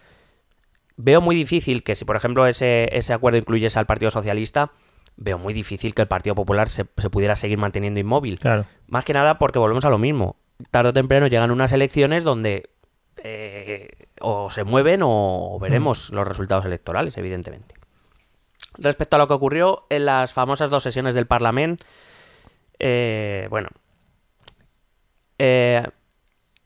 [0.97, 4.71] veo muy difícil que si, por ejemplo, ese, ese acuerdo incluyese al Partido Socialista,
[5.17, 8.39] veo muy difícil que el Partido Popular se, se pudiera seguir manteniendo inmóvil.
[8.39, 8.65] Claro.
[8.88, 10.38] Más que nada porque volvemos a lo mismo.
[10.71, 12.69] Tarde o temprano llegan unas elecciones donde
[13.23, 13.89] eh,
[14.21, 17.75] o se mueven o veremos los resultados electorales, evidentemente.
[18.77, 21.86] Respecto a lo que ocurrió en las famosas dos sesiones del Parlamento,
[22.80, 23.69] eh, bueno,
[25.39, 25.84] eh,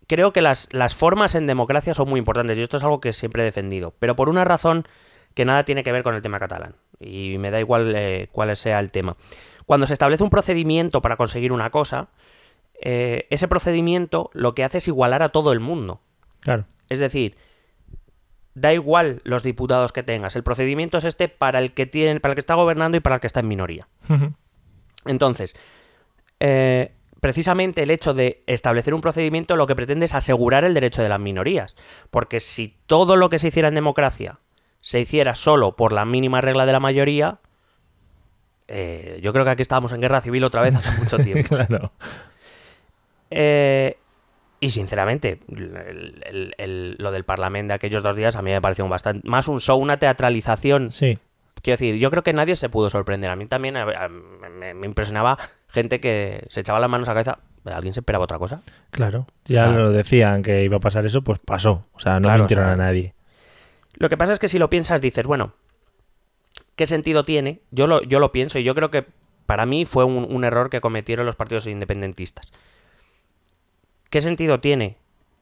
[0.08, 3.14] creo que las, las formas en democracia son muy importantes y esto es algo que
[3.14, 4.86] siempre he defendido, pero por una razón
[5.34, 8.56] que nada tiene que ver con el tema catalán y me da igual eh, cuál
[8.56, 9.16] sea el tema.
[9.66, 12.10] Cuando se establece un procedimiento para conseguir una cosa,
[12.82, 16.02] eh, ese procedimiento lo que hace es igualar a todo el mundo.
[16.42, 16.66] Claro.
[16.90, 17.36] Es decir,
[18.54, 20.36] da igual los diputados que tengas.
[20.36, 23.16] El procedimiento es este para el que tiene, para el que está gobernando y para
[23.16, 23.88] el que está en minoría.
[25.06, 25.56] Entonces,
[26.40, 31.02] eh, precisamente el hecho de establecer un procedimiento lo que pretende es asegurar el derecho
[31.02, 31.76] de las minorías.
[32.10, 34.40] Porque si todo lo que se hiciera en democracia
[34.82, 37.40] se hiciera solo por la mínima regla de la mayoría,
[38.68, 41.56] eh, yo creo que aquí estábamos en guerra civil otra vez hace mucho tiempo.
[41.56, 41.92] claro.
[43.30, 43.98] Eh,
[44.64, 48.62] Y sinceramente, el- el- el- lo del Parlamento de aquellos dos días a mí me
[48.62, 50.92] pareció un bastante más un show, una teatralización.
[50.92, 51.18] Sí.
[51.64, 53.32] Quiero decir, yo creo que nadie se pudo sorprender.
[53.32, 57.16] A mí también a- a- me, me impresionaba gente que se echaba las manos a
[57.16, 57.40] la cabeza.
[57.76, 58.62] ¿Alguien se esperaba otra cosa?
[58.92, 59.26] Claro.
[59.46, 61.88] Ya O sea- lo decían que iba a pasar eso, pues pasó.
[61.94, 63.16] O sea, no Claro, mintieron o sea, a nadie.
[64.02, 65.54] Lo que pasa es que si lo piensas, dices, bueno,
[66.76, 67.62] ¿qué sentido tiene?
[67.70, 69.06] Yo lo, yo lo pienso y yo creo que
[69.46, 72.52] para mí fue un, un error que cometieron los partidos independentistas.
[74.10, 74.98] ¿Qué sentido tiene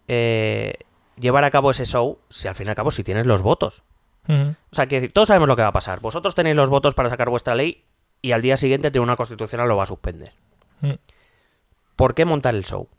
[0.09, 0.73] eh,
[1.17, 3.83] llevar a cabo ese show si al fin y al cabo si tienes los votos?
[4.27, 6.01] O sea, que todos sabemos lo que va a pasar.
[6.01, 7.85] Vosotros tenéis los votos para sacar vuestra ley
[8.21, 10.33] y al día siguiente el Tribunal Constitucional lo va a suspender.
[11.95, 12.89] ¿Por qué montar el show?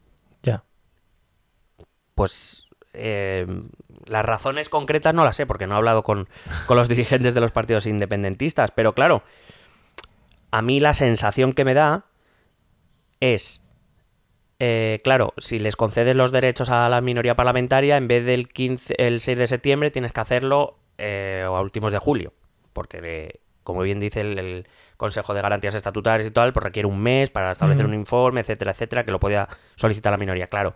[0.42, 0.64] Ya.
[2.14, 3.46] Pues eh,
[4.10, 6.28] las razones concretas no las sé, porque no he hablado con,
[6.66, 9.22] con los dirigentes de los partidos independentistas, pero claro,
[10.50, 12.04] a mí la sensación que me da
[13.20, 13.62] es,
[14.58, 18.94] eh, claro, si les concedes los derechos a la minoría parlamentaria, en vez del 15,
[18.98, 22.32] el 6 de septiembre tienes que hacerlo eh, a últimos de julio,
[22.72, 26.86] porque eh, como bien dice el, el Consejo de Garantías Estatutarias y tal, pues requiere
[26.86, 30.74] un mes para establecer un informe, etcétera, etcétera, que lo podía solicitar la minoría, claro.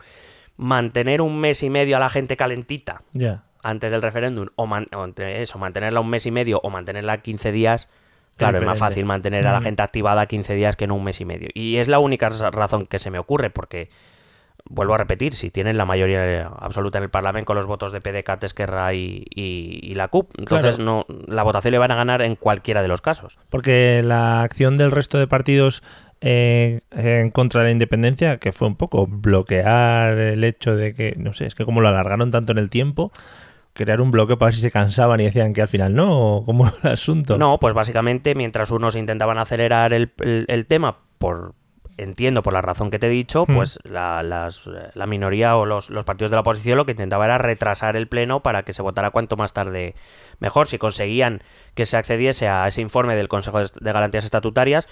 [0.57, 3.03] Mantener un mes y medio a la gente calentita
[3.63, 7.19] antes del referéndum o, man- o entre eso, mantenerla un mes y medio o mantenerla
[7.23, 7.89] 15 días,
[8.37, 9.65] claro, es más fácil mantener a la Mm.
[9.65, 11.49] gente activada 15 días que no un mes y medio.
[11.55, 13.89] Y es la única ra- razón que se me ocurre, porque,
[14.67, 18.01] vuelvo a repetir, si tienen la mayoría absoluta en el Parlamento con los votos de
[18.01, 22.23] PDCAT, Esquerra y, y- y la CUP, entonces no la votación le van a ganar
[22.23, 23.39] en cualquiera de los casos.
[23.51, 25.83] Porque la acción del resto de partidos
[26.27, 31.15] eh, en contra de la independencia, que fue un poco bloquear el hecho de que,
[31.19, 33.13] no sé, es que como lo alargaron tanto en el tiempo,
[33.75, 36.45] crear un bloque para ver si se cansaban y decían que al final no, o
[36.47, 37.37] cómo era el asunto.
[37.37, 41.55] No, pues básicamente mientras unos intentaban acelerar el, el- el tema por
[41.97, 43.55] entiendo por la razón que te he dicho, Mm.
[43.55, 44.63] pues la, las-
[44.95, 48.09] la minoría o los, los partidos de la oposición lo que intentaba era retrasar el
[48.09, 49.95] pleno para que se votara cuanto más tarde
[50.41, 50.67] mejor.
[50.67, 51.43] Si conseguían
[51.75, 54.89] que se accediese a ese informe del Consejo de Garantías Estatutarias,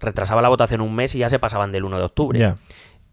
[0.00, 2.38] retrasaba la votación un mes y ya se pasaban del 1 de octubre.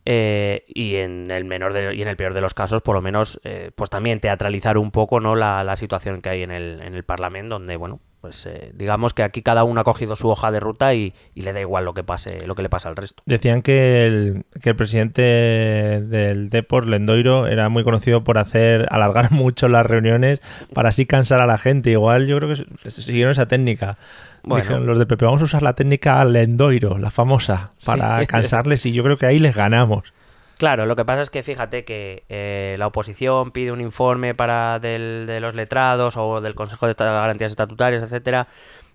[0.06, 3.02] Eh, y en el menor de- y en el peor de los casos, por lo
[3.02, 6.82] menos, eh, pues también teatralizar un poco no la, la situación que hay en el,
[6.82, 10.30] en el Parlamento, donde, bueno, pues eh, digamos que aquí cada uno ha cogido su
[10.30, 12.88] hoja de ruta y, y le da igual lo que pase, lo que le pasa
[12.88, 13.22] al resto.
[13.26, 19.32] Decían que el, que el presidente del Depor, Lendoiro, era muy conocido por hacer alargar
[19.34, 20.42] mucho las reuniones
[20.74, 21.90] para así cansar a la gente.
[21.90, 23.98] Igual yo creo que siguieron esa técnica.
[24.42, 24.64] Bueno.
[24.64, 28.28] Dijeron los de Pepe, vamos a usar la técnica Lendoiro, la famosa, para Sí.
[28.28, 30.14] cansarles y yo creo que ahí les ganamos.
[30.58, 34.80] Claro, lo que pasa es que fíjate que eh, la oposición pide un informe para
[34.80, 38.48] del- de los letrados o del Consejo de Garantías Estatutarias, etcétera,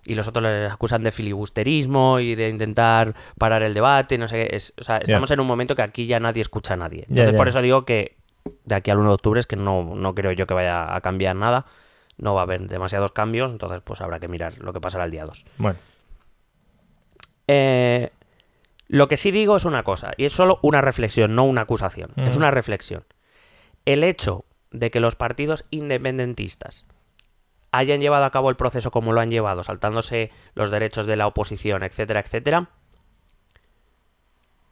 [0.05, 4.47] y los otros les acusan de filibusterismo y de intentar parar el debate, no sé
[4.47, 4.55] qué.
[4.55, 7.01] Es, o sea, estamos en un momento que aquí ya nadie escucha a nadie.
[7.09, 8.15] Entonces, por eso digo que
[8.63, 11.01] de aquí al 1 de octubre es que no, no creo yo que vaya a
[11.01, 11.65] cambiar nada.
[12.17, 15.11] No va a haber demasiados cambios, entonces pues habrá que mirar lo que pasará el
[15.11, 15.45] día 2.
[15.57, 15.77] Bueno,
[17.47, 18.11] Eh,
[18.89, 22.11] lo que sí digo es una cosa, y es solo una reflexión, no una acusación.
[22.17, 23.05] Es una reflexión.
[23.85, 26.85] El hecho de que los partidos independentistas
[27.71, 31.27] hayan llevado a cabo el proceso como lo han llevado, saltándose los derechos de la
[31.27, 32.69] oposición, etcétera, etcétera,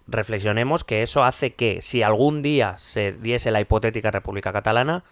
[0.07, 5.03] reflexionemos que eso hace que si algún día se diese la hipotética República Catalana,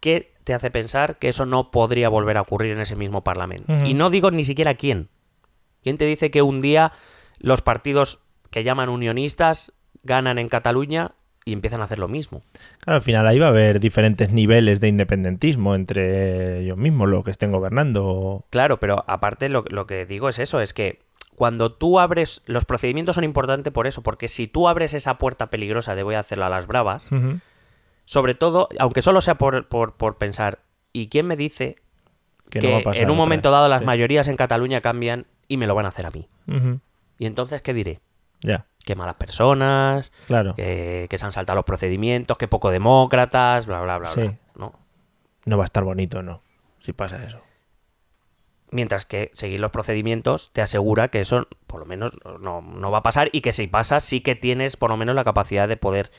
[0.00, 3.72] ¿qué te hace pensar que eso no podría volver a ocurrir en ese mismo Parlamento?
[3.86, 5.08] Y no digo ni siquiera quién.
[5.82, 6.92] ¿Quién te dice que un día
[7.42, 11.12] los partidos que llaman unionistas ganan en Cataluña
[11.44, 12.42] y empiezan a hacer lo mismo?
[12.80, 17.24] claro, al final ahí va a haber diferentes niveles de independentismo entre ellos mismos, los
[17.24, 18.44] que estén gobernando.
[18.50, 21.00] Claro, pero aparte lo, lo que digo es eso, es que
[21.34, 25.50] cuando tú abres, los procedimientos son importantes por eso, porque si tú abres esa puerta
[25.50, 27.04] peligrosa de voy a hacerlo a las bravas,
[28.04, 30.60] sobre todo, aunque solo sea por, por, por pensar,
[30.92, 31.76] ¿y quién me dice
[32.50, 33.86] Que, no en un momento dado las Sí.
[33.86, 36.28] mayorías en Cataluña cambian y me lo van a hacer a mí?
[36.46, 36.80] Ujú.
[37.22, 38.00] Y entonces, ¿qué diré?
[38.40, 40.56] Ya, Que malas personas, claro.
[40.56, 44.22] que, que se han saltado los procedimientos, que poco demócratas, bla, bla, bla, Sí.
[44.22, 44.38] bla.
[44.56, 44.72] ¿no?
[45.44, 46.42] No va a estar bonito, ¿no?
[46.80, 47.40] Si pasa eso.
[48.72, 52.98] Mientras que seguir los procedimientos te asegura que eso por lo menos no, no va
[52.98, 55.76] a pasar y que si pasa sí que tienes por lo menos la capacidad de
[55.76, 56.10] poder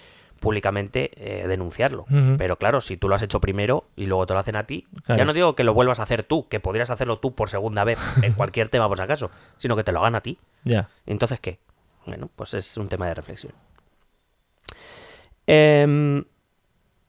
[0.43, 2.05] públicamente eh, denunciarlo.
[2.37, 4.85] Pero claro, si tú lo has hecho primero y luego te lo hacen a ti,
[5.05, 5.17] Claro.
[5.19, 7.85] ya no digo que lo vuelvas a hacer tú, que podrías hacerlo tú por segunda
[7.85, 10.37] vez en cualquier tema por si acaso, sino que te lo hagan a ti.
[10.65, 10.89] Ya.
[11.05, 11.59] Entonces, ¿qué?
[12.05, 13.53] Bueno, pues es un tema de reflexión.
[15.47, 16.23] Em,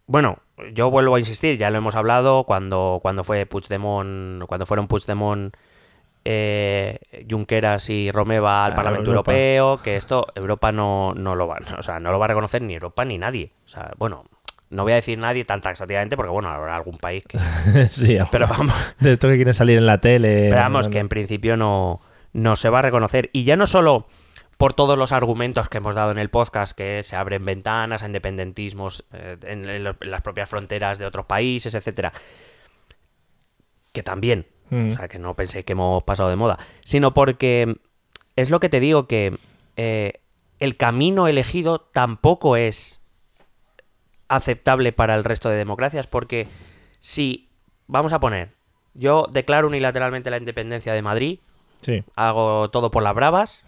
[0.06, 0.38] bueno,
[0.72, 5.54] yo vuelvo a insistir, ya lo hemos hablado cuando, cuando fue Puigdemont, cuando fueron Puigdemont
[6.24, 6.98] eh,
[7.30, 9.32] Junqueras y Romeva al Parlamento Europa.
[9.32, 12.62] Europeo, que esto Europa no, no lo va, o sea, no lo va a reconocer
[12.62, 13.50] ni Europa ni nadie.
[13.64, 14.24] O sea, bueno,
[14.70, 17.38] no voy a decir nadie tan taxativamente porque bueno, habrá algún país que.
[17.90, 20.46] sí, Pero vamos, de esto que quieren salir en la tele.
[20.50, 21.02] pero vamos, no, que no.
[21.02, 22.00] en principio no,
[22.32, 23.30] no se va a reconocer.
[23.32, 24.06] Y ya no solo
[24.56, 28.06] por todos los argumentos que hemos dado en el podcast, que se abren ventanas a
[28.06, 32.12] independentismos eh, en, en lo- en las propias fronteras de otros países, etcétera.
[33.92, 34.88] Que también, Mm.
[34.88, 37.76] o sea, que no penséis que hemos pasado de moda, sino porque
[38.36, 39.38] es lo que te digo, que
[39.76, 40.20] eh,
[40.58, 43.00] el camino elegido tampoco es
[44.28, 46.48] aceptable para el resto de democracias, porque
[46.98, 47.48] si,
[47.86, 48.50] vamos a poner,
[48.94, 51.40] yo declaro unilateralmente la independencia de Madrid,
[51.82, 52.02] Sí.
[52.16, 53.62] hago todo por las bravas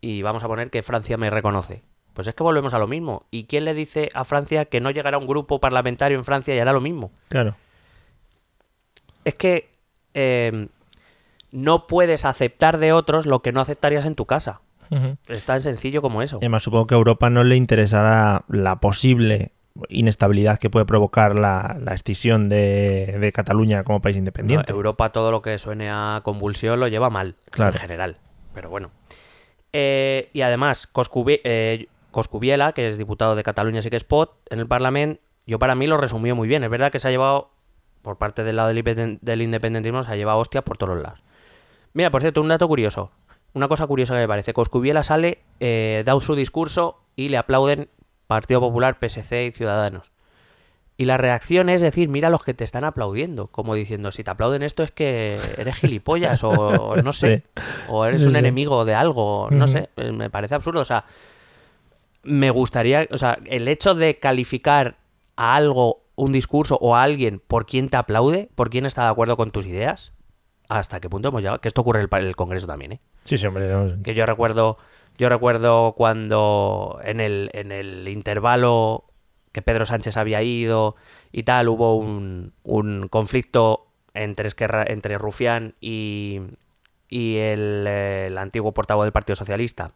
[0.00, 1.82] y vamos a poner que Francia me reconoce.
[2.14, 3.26] Pues es que volvemos a lo mismo.
[3.30, 6.58] ¿Y quién le dice a Francia que no llegará un grupo parlamentario en Francia y
[6.58, 7.12] hará lo mismo?
[7.28, 7.54] Claro.
[9.24, 9.70] Es que
[10.14, 10.68] eh,
[11.52, 14.60] no puedes aceptar de otros lo que no aceptarías en tu casa.
[15.28, 16.36] Es tan sencillo como eso.
[16.40, 19.52] Y además supongo que a Europa no le interesará la posible
[19.88, 24.72] inestabilidad que puede provocar la, la escisión de, de Cataluña como país No, independiente.
[24.72, 27.72] Europa todo lo que suene a convulsión lo lleva mal, Claro.
[27.74, 28.16] en general.
[28.52, 28.90] Pero bueno.
[29.72, 34.58] Eh, y además, Coscubi- eh, Coscubiela, que es diputado de Cataluña sí que Spot, en
[34.58, 36.64] el Parlamento, yo para mí lo resumió muy bien.
[36.64, 37.50] Es verdad que se ha llevado,
[38.02, 41.02] por parte del lado del, independen- del independentismo, se ha llevado hostia por todos los
[41.02, 41.22] lados.
[41.92, 43.10] Mira, por cierto, un dato curioso.
[43.52, 44.52] Una cosa curiosa que me parece.
[44.52, 47.88] Coscubiela sale, eh, da su discurso y le aplauden
[48.26, 50.12] Partido Popular, PSC y Ciudadanos.
[50.96, 54.30] Y la reacción es decir, mira los que te están aplaudiendo, como diciendo, si te
[54.30, 57.42] aplauden esto es que eres gilipollas o, o no sé,
[57.88, 58.38] o eres Sí, un sí.
[58.38, 61.06] enemigo de algo, no sé, me parece absurdo, o sea,
[62.22, 64.96] me gustaría, o sea, el hecho de calificar
[65.36, 69.10] a algo, un discurso o a alguien por quien te aplaude, por quien está de
[69.10, 70.12] acuerdo con tus ideas,
[70.68, 73.00] hasta qué punto hemos llegado, que esto ocurre en el, Congreso también, ¿eh?
[73.24, 73.68] Sí, sí, hombre.
[73.68, 74.78] no- que yo recuerdo
[75.18, 79.04] yo recuerdo cuando en el, en el intervalo
[79.52, 80.94] que Pedro Sánchez había ido
[81.32, 86.40] y tal hubo un, un conflicto entre Esquerra, entre Rufián y,
[87.08, 89.92] y el, eh, el antiguo portavoz del Partido Socialista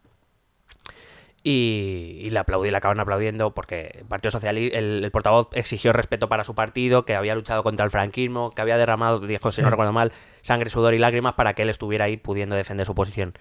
[1.47, 5.93] y, y le aplaudí, le acaban aplaudiendo porque el Partido Socialista, el, el portavoz exigió
[5.93, 9.61] respeto para su partido, que había luchado contra el franquismo, que había derramado, dijo si
[9.61, 9.71] no Sí.
[9.71, 13.35] recuerdo mal, sangre, sudor y lágrimas para que él estuviera ahí pudiendo defender su posición.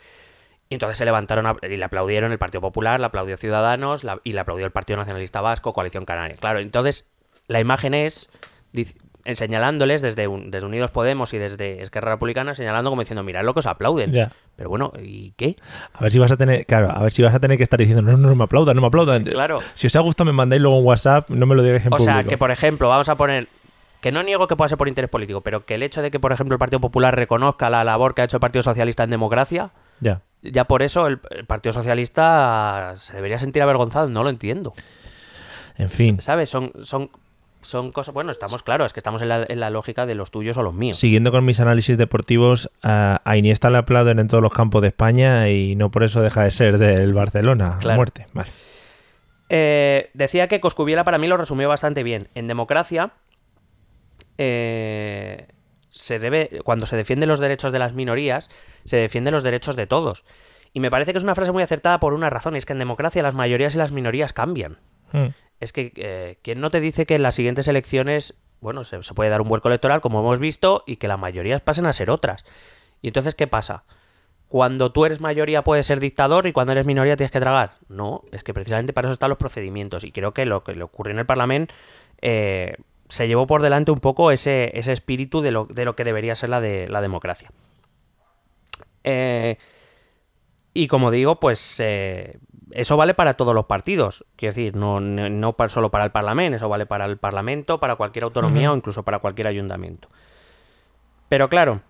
[0.70, 4.20] Y entonces se levantaron a- y le aplaudieron el Partido Popular, le aplaudió Ciudadanos la-
[4.26, 6.36] y le aplaudió el Partido Nacionalista Vasco, Coalición Canaria.
[6.36, 7.08] Claro, entonces
[7.48, 8.30] la imagen es
[9.26, 13.54] señalándoles desde, un- desde Unidos Podemos y desde Esquerra Republicana, señalando como diciendo, mirad lo
[13.54, 14.12] que os aplauden.
[14.12, 14.32] Ya.
[14.56, 15.56] Pero bueno, ¿y qué?
[15.94, 17.80] A ver si vas a tener, claro, a ver si vas a tener que estar
[17.80, 19.24] diciendo, no, no, no me aplaudan, no me aplaudan.
[19.24, 19.60] Claro.
[19.74, 22.00] Si os ha gustado me mandáis luego un WhatsApp, no me lo digáis en O
[22.00, 22.30] sea, público.
[22.30, 23.48] que por ejemplo, vamos a poner.
[24.02, 26.20] Que no niego que pueda ser por interés político, pero que el hecho de que,
[26.20, 29.10] por ejemplo, el Partido Popular reconozca la labor que ha hecho el Partido Socialista en
[29.12, 30.20] democracia, Ya.
[30.42, 34.10] ya por eso el, el Partido Socialista se debería sentir avergonzado.
[34.10, 34.74] No lo entiendo.
[35.78, 36.22] En fin.
[36.22, 36.50] ¿Sabes?
[36.50, 37.10] Son, son,
[37.64, 38.14] son cosas.
[38.14, 40.64] Bueno, estamos claros, es que estamos en la, en la lógica de los tuyos o
[40.64, 40.98] los míos.
[40.98, 44.90] Siguiendo con mis análisis deportivos, a, a Iniesta le aplauden en todos los campos de
[44.90, 47.76] España y no por eso deja de ser del Barcelona.
[47.76, 47.98] a Claro.
[47.98, 48.26] Muerte.
[48.34, 48.50] Vale.
[49.50, 52.30] Eh, decía que Coscubiela para mí lo resumió bastante bien.
[52.34, 53.14] En democracia,
[54.38, 55.48] eh,
[55.90, 58.50] se debe, cuando se defienden los derechos de las minorías,
[58.86, 60.26] se defienden los derechos de todos.
[60.74, 62.80] Y me parece que es una frase muy acertada por una razón, es que en
[62.80, 64.80] democracia las mayorías y las minorías cambian.
[65.12, 65.28] Mm.
[65.64, 69.30] Es que, eh, ¿quién no te dice que en las siguientes elecciones, bueno, se, puede
[69.30, 72.44] dar un vuelco electoral, como hemos visto, y que las mayorías pasen a ser otras?
[73.02, 73.86] Y entonces, ¿qué pasa?
[74.50, 77.78] Cuando tú eres mayoría puedes ser dictador y cuando eres minoría tienes que tragar.
[77.88, 80.04] No, es que precisamente para eso están los procedimientos.
[80.04, 81.74] Y creo que lo que le ocurrió en el Parlamento
[82.22, 82.76] eh,
[83.08, 86.50] se llevó por delante un poco ese, espíritu de lo, de lo que debería ser
[86.50, 87.52] la, de, la democracia.
[89.06, 89.58] Eh,
[90.74, 92.38] y como digo, pues eh,
[92.76, 94.26] eso vale para todos los partidos.
[94.36, 98.24] Quiero decir, no, no, solo para el Parlamento, eso vale para el Parlamento, para cualquier
[98.24, 100.10] autonomía o incluso para cualquier ayuntamiento.
[101.30, 101.82] Pero claro,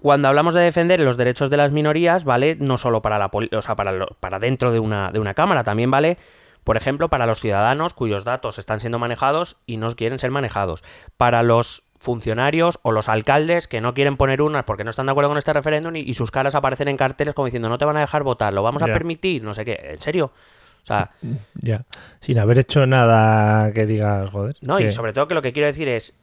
[0.00, 3.62] cuando hablamos de defender los derechos de las minorías, vale no solo para la o
[3.62, 6.16] sea, para, lo- para dentro de una, de una cámara, también vale,
[6.64, 10.82] por ejemplo, para los ciudadanos cuyos datos están siendo manejados y no quieren ser manejados.
[11.16, 15.12] Para los funcionarios o los alcaldes que no quieren poner urnas porque no están de
[15.12, 17.84] acuerdo con este referéndum y, y sus caras aparecen en carteles como diciendo no te
[17.84, 20.32] van a dejar votar, lo vamos a permitir, no sé qué, en serio.
[20.82, 21.10] O sea,
[21.60, 21.84] Ya.
[22.20, 24.56] Sin haber hecho nada que digas, joder.
[24.62, 26.18] no, que- y sobre todo que lo que quiero decir es,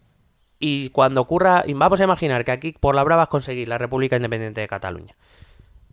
[0.59, 3.67] y cuando ocurra, y vamos a imaginar que aquí por la brava vas a conseguir
[3.69, 5.13] la República Independiente de Cataluña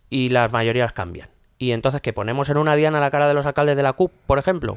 [0.09, 1.29] y las mayorías cambian.
[1.59, 4.11] Y entonces que ponemos en una diana la cara de los alcaldes de la CUP,
[4.25, 4.75] por ejemplo,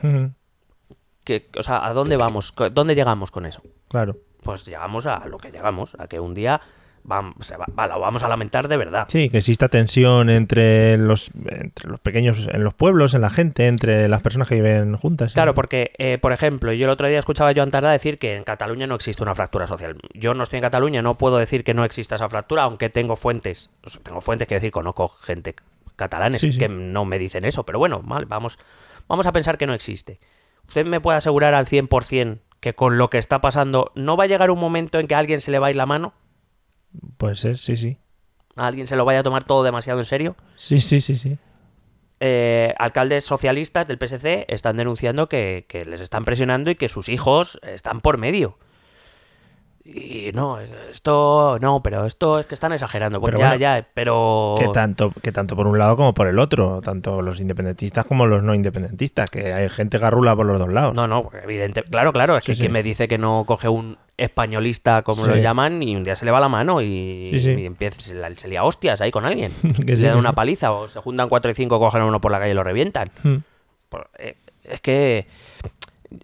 [1.25, 2.53] que, o sea, ¿a dónde vamos?
[2.73, 3.63] ¿Dónde llegamos con eso?
[3.89, 4.17] Claro.
[4.49, 6.61] Pues llegamos a lo que llegamos, a que un día
[7.05, 9.05] vam- se va- va- lo vamos a lamentar de verdad.
[9.09, 13.67] Sí, que exista tensión entre los, entre los pequeños, en los pueblos, en la gente,
[13.67, 15.33] entre las personas que viven juntas.
[15.33, 15.35] ¿sí?
[15.35, 18.37] Claro, porque, eh, por ejemplo, yo el otro día escuchaba a Joan Tardá decir que
[18.37, 19.99] en Cataluña no existe una fractura social.
[20.15, 23.17] Yo no estoy en Cataluña, no puedo decir que no exista esa fractura, aunque tengo
[23.17, 25.55] fuentes, o sea, tengo fuentes que decir, conozco gente
[25.97, 26.59] catalanes Sí, sí.
[26.59, 28.59] que no me dicen eso, pero bueno, vale, vamos,
[29.09, 30.21] vamos a pensar que no existe.
[30.67, 34.27] ¿Usted me puede asegurar al 100% que con lo que está pasando no va a
[34.27, 36.13] llegar un momento en que a alguien se le va a ir la mano?
[37.17, 37.99] Puede ser, sí, sí.
[38.57, 40.37] ¿A alguien se lo vaya a tomar todo demasiado en serio?
[40.57, 41.39] Sí, sí, sí, sí.
[42.21, 47.09] eh, alcaldes socialistas del PSC están denunciando que, que les están presionando y que sus
[47.09, 48.59] hijos están por medio.
[49.91, 50.59] Y no,
[50.93, 53.21] esto no, pero esto es que están exagerando.
[53.21, 54.55] Pues Pero ya, bueno, ya, pero.
[54.59, 58.27] Que tanto, que tanto por un lado como por el otro, tanto los independentistas como
[58.27, 60.95] los no independentistas, que hay gente garrula por los dos lados.
[60.95, 61.85] No, no, evidente.
[61.85, 62.61] Claro, claro, es Sí, que sí.
[62.63, 65.31] quien me dice que no coge un españolista, como Sí.
[65.31, 67.31] lo llaman, y un día se le va la mano y,
[67.65, 69.53] empieza, se, la- se lía hostias ahí con alguien.
[69.87, 72.31] Que le dan una paliza, o se juntan cuatro y cinco, cogen a uno por
[72.31, 73.11] la calle y lo revientan.
[73.23, 73.37] Mm.
[73.89, 75.27] Por- eh, es que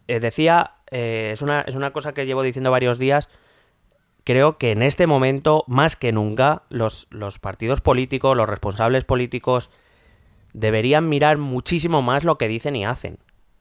[0.06, 3.30] eh, decía, eh, es, una, es una cosa que llevo diciendo varios días.
[4.24, 9.70] Creo que en este momento, más que nunca, los, los partidos políticos, los responsables políticos,
[10.54, 13.18] deberían mirar muchísimo más lo que dicen y hacen.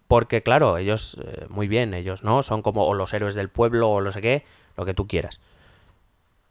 [0.07, 2.43] Porque, claro, ellos, eh, muy bien, ellos, ¿no?
[2.43, 4.45] Son como o los héroes del pueblo o lo sé qué,
[4.77, 5.41] lo que tú quieras.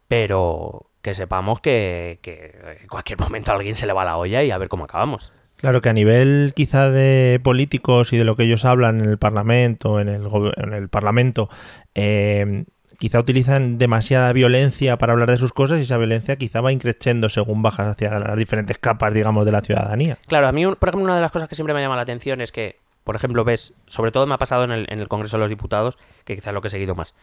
[0.07, 4.43] Pero que sepamos que, que en cualquier momento a alguien se le va la olla
[4.43, 5.33] y a ver cómo acabamos.
[5.55, 9.17] Claro que a nivel quizá de políticos y de lo que ellos hablan en el
[9.17, 11.49] Parlamento, en el, en el Parlamento,
[11.95, 12.65] eh,
[12.99, 17.29] quizá utilizan demasiada violencia para hablar de sus cosas y esa violencia quizá va increciendo
[17.29, 20.17] según bajas hacia las diferentes capas, digamos, de la ciudadanía.
[20.27, 22.41] Claro, a mí, por ejemplo, una de las cosas que siempre me llama la atención
[22.41, 25.37] es que, por ejemplo, ves, sobre todo me ha pasado en el, en el Congreso
[25.37, 27.13] de los Diputados, que quizás es lo que he seguido más.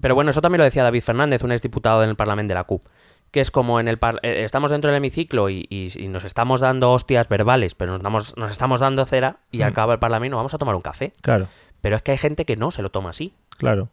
[0.00, 2.64] Pero bueno, eso también lo decía David Fernández, un exdiputado en el Parlamento de la
[2.64, 2.82] CUP,
[3.30, 6.24] que es como en el par- eh, estamos dentro del hemiciclo y, y- y nos
[6.24, 9.62] estamos dando hostias verbales, pero nos, damos, nos estamos dando cera y Mm.
[9.62, 11.12] acaba el Parlamento vamos a tomar un café.
[11.22, 11.46] Claro,
[11.80, 13.32] Pero es que hay gente que no se lo toma así.
[13.58, 13.88] claro.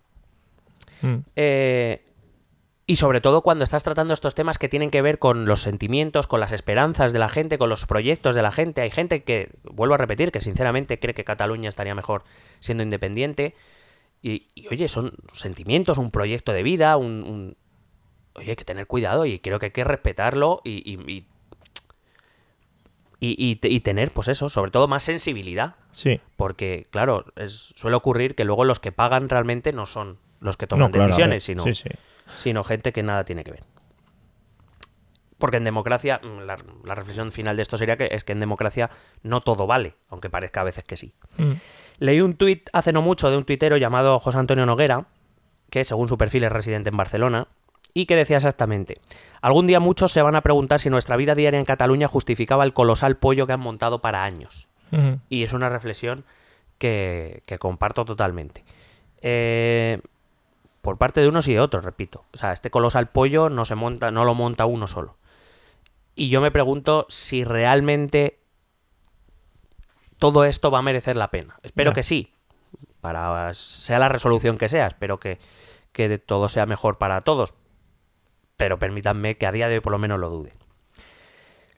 [1.02, 1.16] Mm.
[1.36, 2.06] Eh,
[2.86, 6.26] y sobre todo cuando estás tratando estos temas que tienen que ver con los sentimientos,
[6.26, 8.82] con las esperanzas de la gente, con los proyectos de la gente.
[8.82, 12.24] Hay gente que, vuelvo a repetir, que sinceramente cree que Cataluña estaría mejor
[12.60, 13.54] siendo independiente.
[14.24, 17.58] Y, y, oye, son sentimientos, un proyecto de vida, un, un-
[18.34, 20.98] Oye, hay que tener cuidado y creo que hay que respetarlo y...
[23.22, 25.76] y, y tener, pues eso, sobre todo más sensibilidad.
[25.92, 26.22] Sí.
[26.38, 30.68] Porque, claro, es, suele ocurrir que luego los que pagan realmente no son los que
[30.68, 31.90] toman No, claro, decisiones, sino, Sí, sí.
[32.38, 33.64] sino gente que nada tiene que ver.
[35.38, 38.40] Porque en democracia, mm, la, la reflexión final de esto sería que es que en
[38.40, 38.90] democracia
[39.24, 41.14] no todo vale, aunque parezca a veces que sí.
[41.38, 41.54] Mm.
[42.00, 45.06] Leí un tuit hace no mucho de un tuitero llamado José Antonio Noguera,
[45.70, 47.48] que según su perfil es residente en Barcelona,
[47.94, 48.96] y que decía exactamente,
[49.42, 52.74] algún día muchos se van a preguntar si nuestra vida diaria en Cataluña justificaba el
[52.74, 54.68] colosal pollo que han montado para años.
[55.30, 56.24] Y es una reflexión
[56.80, 58.64] que, que comparto totalmente.
[59.22, 60.02] Eh,
[60.82, 62.26] por parte de unos y de otros, repito.
[62.34, 65.18] O sea, este colosal pollo no se monta, no lo monta uno solo.
[66.16, 68.40] Y yo me pregunto si realmente
[70.18, 71.56] todo esto va a merecer la pena.
[71.64, 72.34] Espero que sí.
[73.02, 75.40] Para sea la resolución que sea, espero que,
[75.94, 77.56] que todo sea mejor para todos.
[78.58, 80.54] Pero permítanme que a día de hoy por lo menos lo dude.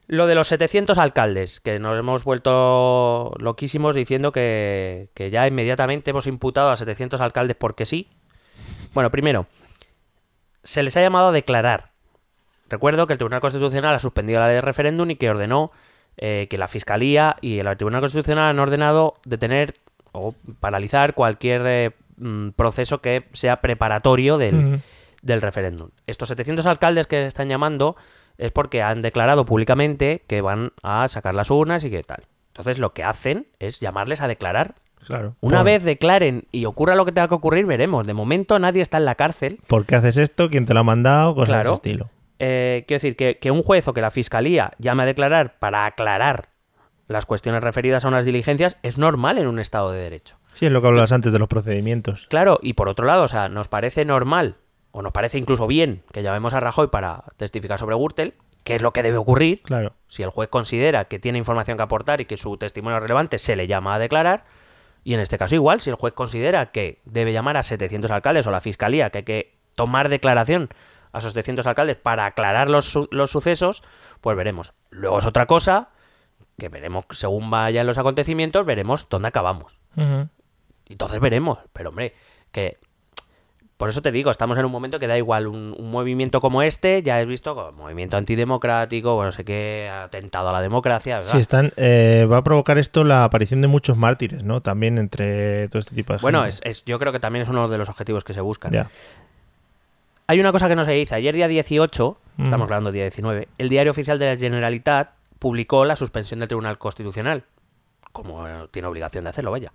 [0.08, 6.10] Lo de los 700 alcaldes, que nos hemos vuelto loquísimos diciendo que, que ya inmediatamente
[6.10, 8.08] hemos imputado a 700 alcaldes porque sí.
[8.94, 9.46] Bueno, primero,
[10.62, 11.90] se les ha llamado a declarar.
[12.68, 15.72] Recuerdo que el Tribunal Constitucional ha suspendido la ley de referéndum y que ordenó
[16.16, 19.74] eh, que la Fiscalía y el Tribunal Constitucional han ordenado detener
[20.12, 24.82] o paralizar cualquier eh, mm, proceso que sea preparatorio del,
[25.22, 25.90] del referéndum.
[26.06, 27.96] Estos 700 alcaldes que están llamando
[28.38, 32.24] es porque han declarado públicamente que van a sacar las urnas y que tal.
[32.48, 34.74] Entonces lo que hacen es llamarles a declarar.
[35.06, 35.36] Claro.
[35.40, 38.06] Una Por- vez declaren y ocurra lo que tenga que ocurrir, veremos.
[38.06, 39.60] De momento nadie está en la cárcel.
[39.66, 40.48] ¿Por qué haces esto?
[40.50, 41.34] ¿Quién te lo ha mandado?
[41.34, 42.10] Cosas de ese estilo.
[42.38, 45.86] Eh, quiero decir, que, que un juez o que la fiscalía llame a declarar para
[45.86, 46.48] aclarar
[47.08, 50.36] las cuestiones referidas a unas diligencias es normal en un Estado de Derecho.
[50.54, 52.26] Sí, es lo que hablabas antes de los procedimientos.
[52.28, 54.56] Claro, y por otro lado, o sea, nos parece normal,
[54.92, 58.34] o nos parece incluso bien, que llamemos a Rajoy para testificar sobre Gürtel,
[58.64, 59.60] que es lo que debe ocurrir.
[59.62, 59.94] Claro.
[60.06, 63.38] Si el juez considera que tiene información que aportar y que su testimonio es relevante,
[63.38, 64.44] se le llama a declarar.
[65.04, 68.46] Y en este caso igual, si el juez considera que debe llamar a 700 alcaldes
[68.46, 70.68] o la fiscalía, que hay que tomar declaración
[71.12, 73.82] a esos 700 alcaldes para aclarar los, su- los sucesos,
[74.20, 74.74] pues veremos.
[74.90, 75.88] Luego es otra cosa,
[76.58, 79.78] que veremos según vayan los acontecimientos, veremos dónde acabamos.
[79.96, 80.28] Ujú.
[80.86, 81.58] Entonces veremos.
[81.72, 82.14] Pero hombre,
[82.52, 82.78] que
[83.82, 86.62] Por eso te digo, estamos en un momento que da igual un, un movimiento como
[86.62, 91.32] este, ya has visto, como movimiento antidemocrático, bueno, sé qué, atentado a la democracia, ¿verdad?
[91.32, 94.60] Sí, están, eh, va a provocar esto la aparición de muchos mártires, ¿no?
[94.60, 96.50] También entre todo este tipo de bueno, gente.
[96.50, 98.70] es, es- yo creo que también es uno de los objetivos que se buscan.
[98.70, 98.88] Ya.
[100.28, 101.16] Hay una cosa que no se dice.
[101.16, 102.44] Ayer día 18, Mm.
[102.44, 105.10] estamos hablando día 19, el diario oficial de la Generalitat
[105.40, 107.42] publicó la suspensión del Tribunal Constitucional.
[108.12, 109.72] Como tiene obligación de hacerlo, vaya.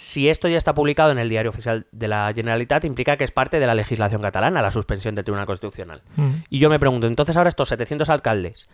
[0.00, 3.32] Si esto ya está publicado en el diario oficial de la Generalitat, implica que es
[3.32, 6.02] parte de la legislación catalana, la suspensión del Tribunal Constitucional.
[6.14, 6.30] Mm.
[6.50, 8.68] Y yo me pregunto, entonces ahora estos 700 alcaldes,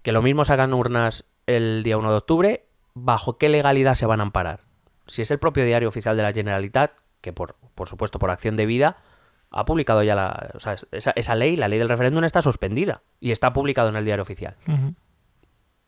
[0.00, 4.20] que lo mismo sacan urnas el día 1 de octubre, ¿bajo qué legalidad se van
[4.20, 4.60] a amparar?
[5.06, 8.56] Si es el propio diario oficial de la Generalitat, que por, por supuesto por acción
[8.56, 8.96] de vida,
[9.50, 10.50] ha publicado ya la...
[10.54, 13.96] O sea, esa, esa ley, la ley del referéndum, está suspendida y está publicado en
[13.96, 14.56] el diario oficial.
[14.64, 14.92] Mm,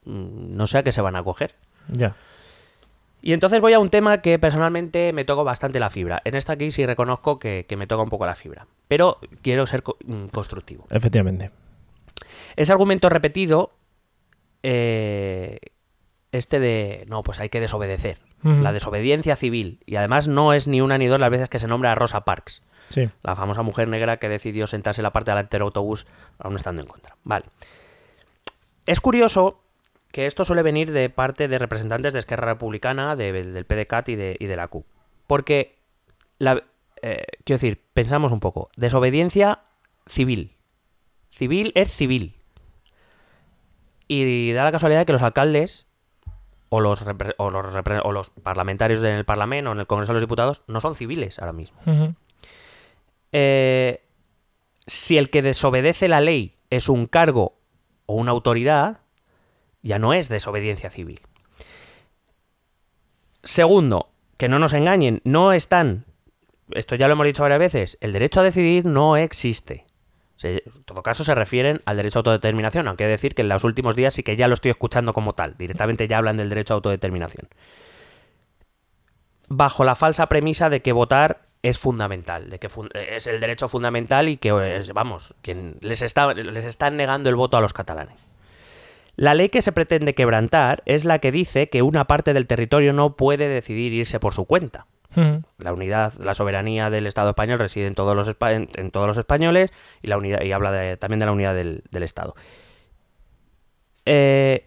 [0.04, 1.54] No sé a qué se van a coger.
[1.88, 2.14] Ya.
[3.26, 6.22] Y entonces voy a un tema que personalmente me toca bastante la fibra.
[6.24, 8.68] En esta aquí sí reconozco que, que me toca un poco la fibra.
[8.86, 10.86] Pero quiero ser co- mm, constructivo.
[10.92, 11.50] Efectivamente.
[12.54, 13.72] Ese argumento repetido,
[14.62, 15.58] eh,
[16.30, 18.18] este de, no, pues hay que desobedecer.
[18.44, 19.80] La desobediencia civil.
[19.86, 22.20] Y además no es ni una ni dos las veces que se nombra a Rosa
[22.24, 23.08] Parks, Sí.
[23.24, 26.06] la famosa mujer negra que decidió sentarse en la parte delante del autobús
[26.38, 27.16] aún estando en contra.
[27.24, 27.46] Vale.
[28.86, 29.64] Es curioso
[30.16, 34.16] que esto suele venir de parte de representantes de Esquerra Republicana, de- del PDCAT y
[34.16, 34.86] de, y de la CUP.
[35.26, 35.76] Porque,
[36.38, 36.64] la,
[37.02, 38.70] eh, quiero decir, pensamos un poco.
[38.78, 39.58] Desobediencia
[40.06, 40.56] civil.
[41.32, 42.34] Civil es civil.
[44.08, 45.86] Y da la casualidad de que los alcaldes
[46.70, 47.02] o los,
[47.36, 50.22] o los, repre- o los parlamentarios en el Parlamento o en el Congreso de los
[50.22, 51.78] Diputados no son civiles ahora mismo.
[53.32, 54.02] Eh,
[54.86, 57.58] si el que desobedece la ley es un cargo
[58.06, 59.00] o una autoridad,
[59.86, 61.20] ya no es desobediencia civil.
[63.42, 66.04] Segundo, que no nos engañen, no están,
[66.72, 69.86] esto ya lo hemos dicho varias veces, el derecho a decidir no existe.
[70.42, 73.48] En todo caso se refieren al derecho a autodeterminación, aunque he de decir que en
[73.48, 76.50] los últimos días sí que ya lo estoy escuchando como tal, directamente ya hablan del
[76.50, 77.48] derecho a autodeterminación.
[79.48, 84.28] Bajo la falsa premisa de que votar es fundamental, de que es el derecho fundamental
[84.28, 84.52] y que,
[84.92, 88.25] vamos, que les, está, les están negando el voto a los catalanes.
[89.16, 92.92] La ley que se pretende quebrantar es la que dice que una parte del territorio
[92.92, 94.86] no puede decidir irse por su cuenta.
[95.16, 95.42] Ujú.
[95.58, 99.06] La unidad, la soberanía del Estado español reside en todos los, espa- en, en todos
[99.06, 99.70] los españoles
[100.02, 102.34] y, la unidad, y habla de- también de la unidad del, del Estado.
[104.04, 104.66] Eh,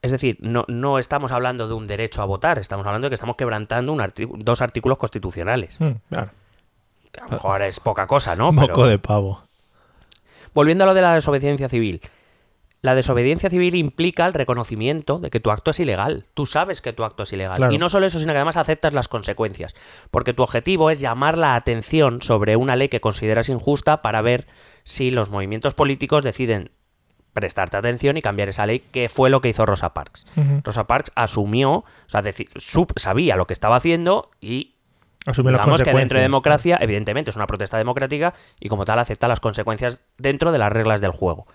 [0.00, 3.14] es decir, no, no estamos hablando de un derecho a votar, estamos hablando de que
[3.16, 4.02] estamos quebrantando un
[4.38, 5.78] dos artículos constitucionales.
[5.80, 6.30] Mm, claro.
[7.12, 8.48] Que a lo mejor es poca cosa, ¿no?
[8.50, 9.42] Un Pero- moco de pavo.
[10.54, 12.00] Volviendo a lo de la desobediencia civil.
[12.80, 16.26] La desobediencia civil implica el reconocimiento de que tu acto es ilegal.
[16.34, 17.56] Tú sabes que tu acto es ilegal.
[17.56, 17.72] Claro.
[17.72, 19.74] Y no solo eso, sino que además aceptas las consecuencias.
[20.10, 24.46] Porque tu objetivo es llamar la atención sobre una ley que consideras injusta para ver
[24.84, 26.70] si los movimientos políticos deciden
[27.32, 30.26] prestarte atención y cambiar esa ley, que fue lo que hizo Rosa Parks.
[30.64, 32.22] Rosa Parks asumió, o sea,
[32.96, 34.74] sabía lo que estaba haciendo y
[35.26, 39.28] Asume Digamos que dentro de democracia, evidentemente, es una protesta democrática y como tal acepta
[39.28, 41.46] las consecuencias dentro de las reglas del juego.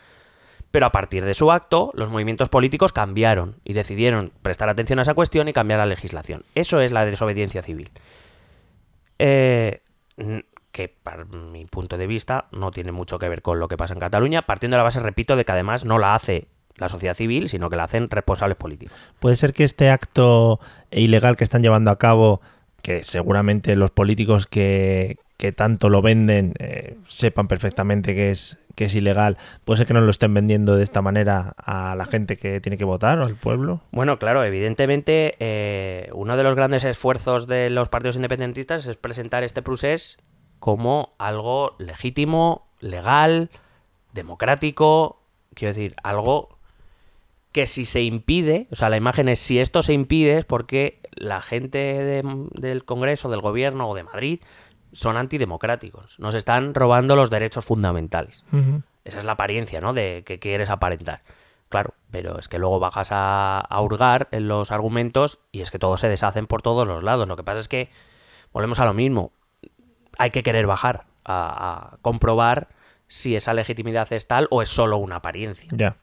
[0.73, 5.03] Pero a partir de su acto, los movimientos políticos cambiaron y decidieron prestar atención a
[5.03, 6.45] esa cuestión y cambiar la legislación.
[6.55, 7.91] Eso es la desobediencia civil.
[9.19, 9.81] Eh,
[10.71, 13.93] que, para mi punto de vista, no tiene mucho que ver con lo que pasa
[13.93, 16.47] en Cataluña, partiendo de la base, repito, de que además no la hace
[16.77, 18.97] la sociedad civil, sino que la hacen responsables políticos.
[19.19, 20.59] Puede ser que este acto
[20.89, 22.41] ilegal que están llevando a cabo,
[22.81, 28.85] que seguramente los políticos que, que tanto lo venden eh, sepan perfectamente que es, que
[28.85, 32.37] es ilegal, puede ser que no lo estén vendiendo de esta manera a la gente
[32.37, 33.81] que tiene que votar o al pueblo.
[33.91, 39.43] Bueno, claro, evidentemente eh, uno de los grandes esfuerzos de los partidos independentistas es presentar
[39.43, 40.17] este procés
[40.59, 43.49] como algo legítimo, legal,
[44.13, 45.21] democrático,
[45.53, 46.57] quiero decir, algo
[47.51, 50.99] que si se impide, o sea, la imagen es si esto se impide es porque
[51.11, 54.39] la gente de- del Congreso, del Gobierno o de Madrid
[54.93, 58.43] son antidemocráticos, nos están robando los derechos fundamentales.
[59.03, 59.93] Esa es la apariencia, ¿no?
[59.93, 61.21] De que quieres aparentar.
[61.69, 65.79] Claro, pero es que luego bajas a, a hurgar en los argumentos y es que
[65.79, 67.27] todos se deshacen por todos los lados.
[67.27, 67.89] Lo que pasa es que
[68.51, 69.31] volvemos a lo mismo.
[70.17, 72.69] Hay que querer bajar a, a comprobar
[73.07, 75.69] si esa legitimidad es tal o es solo una apariencia.
[75.71, 75.97] Ya.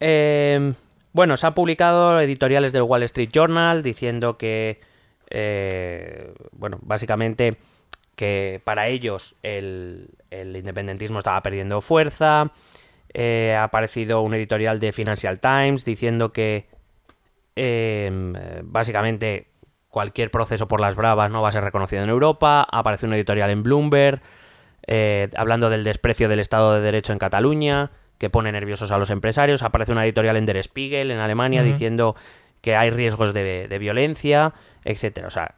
[0.00, 0.74] Eh,
[1.12, 4.80] bueno, se han publicado editoriales del Wall Street Journal diciendo que,
[5.30, 7.56] eh, bueno, básicamente
[8.14, 12.50] que para ellos el, el independentismo estaba perdiendo fuerza.
[13.12, 16.66] Eh, ha aparecido un editorial de Financial Times diciendo que
[17.54, 18.10] eh,
[18.64, 19.48] básicamente
[19.88, 22.66] cualquier proceso por las bravas no va a ser reconocido en Europa.
[22.70, 24.20] Aparece una editorial en Bloomberg
[24.86, 29.10] eh, hablando del desprecio del Estado de Derecho en Cataluña, que pone nerviosos a los
[29.10, 29.62] empresarios.
[29.62, 32.14] Aparece una editorial en Der Spiegel, en Alemania, diciendo
[32.66, 34.52] que hay riesgos de, de violencia,
[34.84, 35.28] etcétera.
[35.28, 35.54] O sea,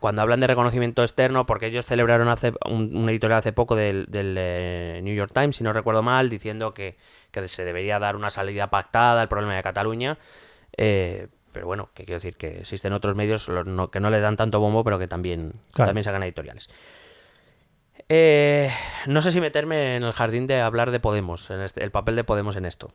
[0.00, 4.06] cuando hablan de reconocimiento externo, porque ellos celebraron hace un, un editorial hace poco del,
[4.08, 6.96] del, eh, New York Times, si no recuerdo mal, diciendo que,
[7.30, 10.18] que se debería dar una salida pactada al problema de Cataluña.
[10.76, 14.36] eh, pero bueno, que quiero decir que existen otros medios no- que no le dan
[14.36, 15.90] tanto bombo, pero que también, Claro.
[15.90, 16.68] también sacan editoriales.
[18.08, 18.70] Eh,
[19.06, 22.16] no sé si meterme en el jardín de hablar de Podemos, en este- el papel
[22.16, 22.90] de Podemos en esto.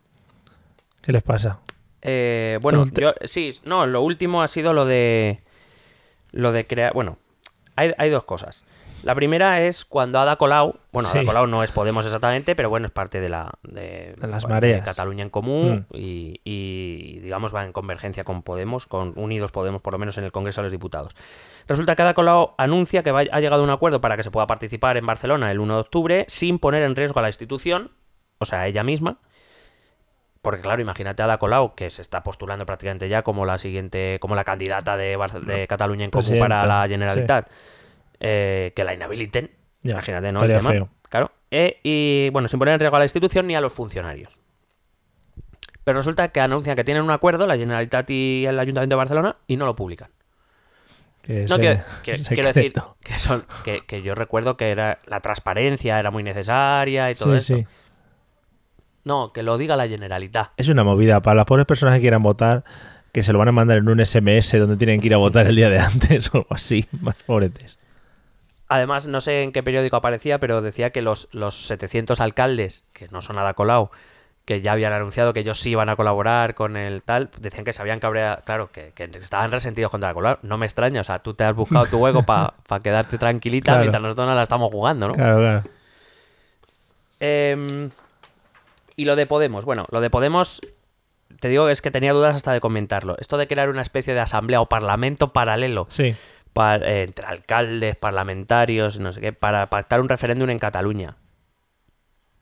[1.01, 1.59] ¿Qué les pasa?
[2.03, 5.41] Eh, bueno, yo, sí, no, lo último ha sido lo de.
[6.31, 6.93] Lo de crear.
[6.93, 7.17] Bueno,
[7.75, 8.63] hay, hay dos cosas.
[9.03, 10.75] La primera es cuando Ada Colau.
[10.93, 11.25] Bueno, Ada.
[11.25, 13.51] Colau no es Podemos exactamente, pero bueno, es parte de la.
[13.63, 14.85] De, De las bueno, mareas.
[14.85, 15.95] Cataluña en Común Mm.
[15.97, 20.23] y, y, digamos, va en convergencia con Podemos, con Unidos Podemos, por lo menos en
[20.23, 21.15] el Congreso de los Diputados.
[21.67, 24.31] Resulta que Ada Colau anuncia que va- ha llegado a un acuerdo para que se
[24.31, 27.91] pueda participar en Barcelona el 1 de octubre sin poner en riesgo a la institución,
[28.39, 29.19] o sea, a ella misma,
[30.43, 34.19] porque claro, imagínate a Ada Colau, que se está postulando prácticamente ya como la siguiente,
[34.19, 37.49] como la candidata de, Barce- de Cataluña en Común para la Generalitat,
[38.19, 39.49] eh, que la inhabiliten.
[39.81, 40.43] Ya, imagínate, ¿no?
[40.43, 40.69] El tema.
[40.71, 40.89] feo.
[41.09, 41.31] Claro.
[41.49, 44.37] Eh, y bueno, sin poner en riesgo a la institución ni a los funcionarios.
[45.83, 49.35] Pero resulta que anuncian que tienen un acuerdo, la Generalitat y el Ayuntamiento de Barcelona,
[49.47, 50.09] y no lo publican.
[51.21, 52.33] Que No, se- que, que- secreto.
[52.33, 57.11] quiero decir que, son, que, que yo recuerdo que era la transparencia era muy necesaria
[57.11, 57.55] y todo Sí, eso.
[57.61, 57.67] sí.
[59.05, 60.51] No, que lo diga la Generalitat.
[60.57, 61.21] Es una movida.
[61.21, 62.63] Para las pobres personas que quieran votar,
[63.11, 65.45] que se lo van a mandar en un SMS donde tienen que ir a votar
[65.47, 66.85] el día de antes o algo así.
[67.01, 67.77] Más pobretes.
[68.69, 73.07] Además, no sé en qué periódico aparecía, pero decía que los, los 700 alcaldes, que
[73.09, 73.91] no son nada Colau,
[74.45, 77.71] que ya habían anunciado que ellos sí iban a colaborar con el tal, decían que
[77.73, 80.37] se habían cabreado, claro, que, que estaban resentidos contra la Colau.
[80.41, 83.81] No me extraña, o sea, tú te has buscado tu hueco para quedarte tranquilita Claro.
[83.81, 85.13] mientras nosotros no la estamos jugando, ¿no?
[85.13, 85.63] Claro, claro.
[87.19, 87.89] Em,
[88.95, 90.61] y lo de Podemos, bueno, lo de Podemos,
[91.39, 93.15] te digo es que tenía dudas hasta de comentarlo.
[93.19, 96.03] Esto de crear una especie de asamblea o parlamento paralelo Sí.
[96.55, 101.17] eh, entre alcaldes, parlamentarios, no sé qué, para pactar un referéndum en Cataluña.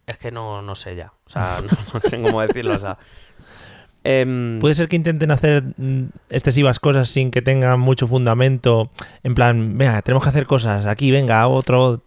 [0.08, 1.14] Es que no, no sé ya.
[1.26, 2.76] O sea, no, no sé cómo decirlo.
[2.76, 2.98] O sea,
[4.04, 8.90] Em, Puede ser que intenten hacer mm, excesivas cosas sin que tengan mucho fundamento.
[9.24, 10.88] En plan, venga, tenemos que hacer cosas.
[10.88, 12.02] Aquí, venga, otro.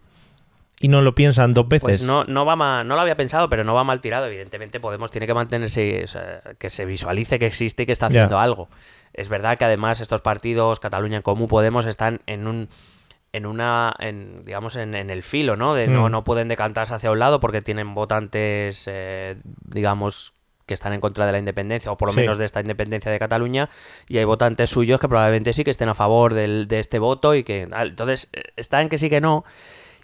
[0.79, 1.81] Y no lo piensan dos veces.
[1.81, 4.25] Pues no, no va mal, no lo había pensado, pero no va mal tirado.
[4.25, 8.07] Evidentemente, Podemos tiene que mantenerse, o sea, que se visualice que existe y que está
[8.07, 8.67] haciendo algo.
[9.13, 12.69] Es verdad que además estos partidos, Cataluña en Común, Podemos, están en un
[13.31, 16.11] en una en, digamos en, en el filo no de no Mm.
[16.11, 20.33] no pueden decantarse hacia un lado porque tienen votantes eh, digamos
[20.65, 22.21] que están en contra de la independencia o por lo Sí.
[22.21, 23.69] menos de esta independencia de Cataluña
[24.07, 27.35] y hay votantes suyos que probablemente sí que estén a favor del- de este voto
[27.35, 29.43] y que ah, entonces eh, está en que sí que no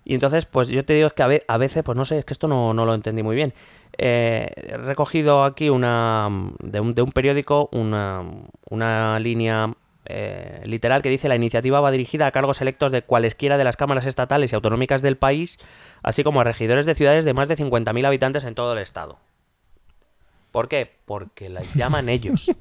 [0.03, 2.47] y entonces, pues yo te digo que a veces, pues no sé, es que esto
[2.47, 3.53] no, no lo entendí muy bien.
[3.97, 6.29] Eh, he recogido aquí una
[6.59, 8.23] de un, de un periódico una,
[8.69, 9.73] una línea
[10.05, 13.77] eh, literal que dice la iniciativa va dirigida a cargos electos de cualesquiera de las
[13.77, 15.59] cámaras estatales y autonómicas del país,
[16.01, 19.19] así como a regidores de ciudades de más de 50.000 habitantes en todo el estado.
[20.51, 20.91] ¿Por qué?
[21.05, 22.51] Porque las llaman ellos.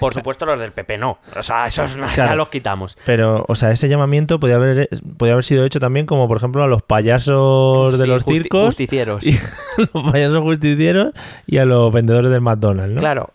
[0.00, 1.18] Por supuesto los del PP no.
[1.36, 2.36] O sea, esos no- ya Claro.
[2.36, 2.96] los quitamos.
[3.04, 6.62] Pero, o sea, ese llamamiento podía haber, podía haber sido hecho también como, por ejemplo,
[6.62, 8.64] a los payasos de Sí, los justi- circos.
[8.66, 9.26] Justicieros.
[9.26, 9.32] y
[9.94, 11.12] los payasos justicieros
[11.46, 13.00] y a los vendedores del McDonald's, ¿no?
[13.00, 13.30] Claro,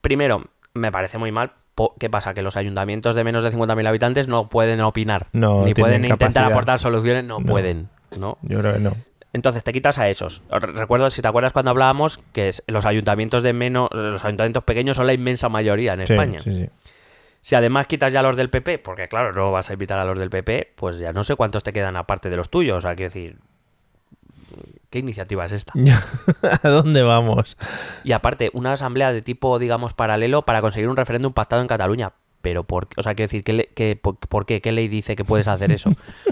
[0.00, 0.44] primero,
[0.74, 1.52] me parece muy mal.
[1.98, 2.32] ¿Qué pasa?
[2.32, 5.26] Que los ayuntamientos de menos de 50.000 habitantes no pueden opinar.
[5.34, 7.44] No ni pueden intentar aportar soluciones, no, No.
[7.46, 7.90] pueden.
[8.18, 8.38] ¿no?
[8.42, 8.92] Yo creo que no.
[9.36, 10.42] Entonces te quitas a esos.
[10.50, 14.96] Re- Recuerdo, si te acuerdas cuando hablábamos, que los ayuntamientos de menos, los ayuntamientos pequeños
[14.96, 16.40] son la inmensa mayoría en Sí, España.
[16.40, 16.68] sí, sí.
[17.42, 20.18] Si además quitas ya los del PP, porque claro, no vas a invitar a los
[20.18, 22.78] del PP, pues ya no sé cuántos te quedan aparte de los tuyos.
[22.78, 23.36] O sea, quiero decir,
[24.90, 25.72] ¿qué iniciativa es esta?
[26.62, 27.56] ¿A dónde vamos?
[28.04, 32.12] Y aparte, una asamblea de tipo, digamos, paralelo para conseguir un referéndum pactado en Cataluña.
[32.42, 34.60] Pero, por, o sea, quiero decir, ¿qué le- qué- por, por qué?
[34.60, 35.90] ¿Qué ley dice que puedes hacer eso?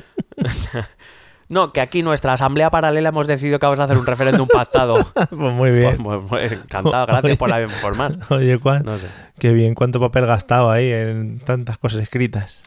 [1.48, 4.94] No, que aquí nuestra asamblea paralela hemos decidido que vamos a hacer un referéndum pactado.
[5.30, 5.96] Pues muy bien.
[6.02, 8.16] Pues, pues, pues, encantado, gracias por la informar.
[8.30, 9.08] Oye, Juan, No sé.
[9.38, 12.62] qué bien, cuánto papel gastado ahí en tantas cosas escritas.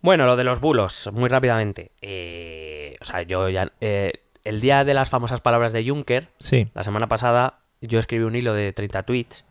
[0.00, 1.90] Bueno, lo de los bulos, muy rápidamente.
[2.00, 3.72] Eh, o sea, yo ya.
[3.80, 4.12] eh,
[4.44, 8.34] el día de las famosas palabras de Juncker, Sí, La semana pasada yo escribí un
[8.36, 9.44] hilo de 30 tweets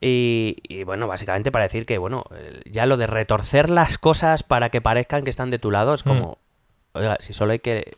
[0.00, 4.42] y, y, bueno, básicamente para decir que, bueno, eh, ya lo de retorcer las cosas
[4.42, 6.38] para que parezcan que están de tu lado es como,
[6.96, 7.96] oiga, si solo hay que,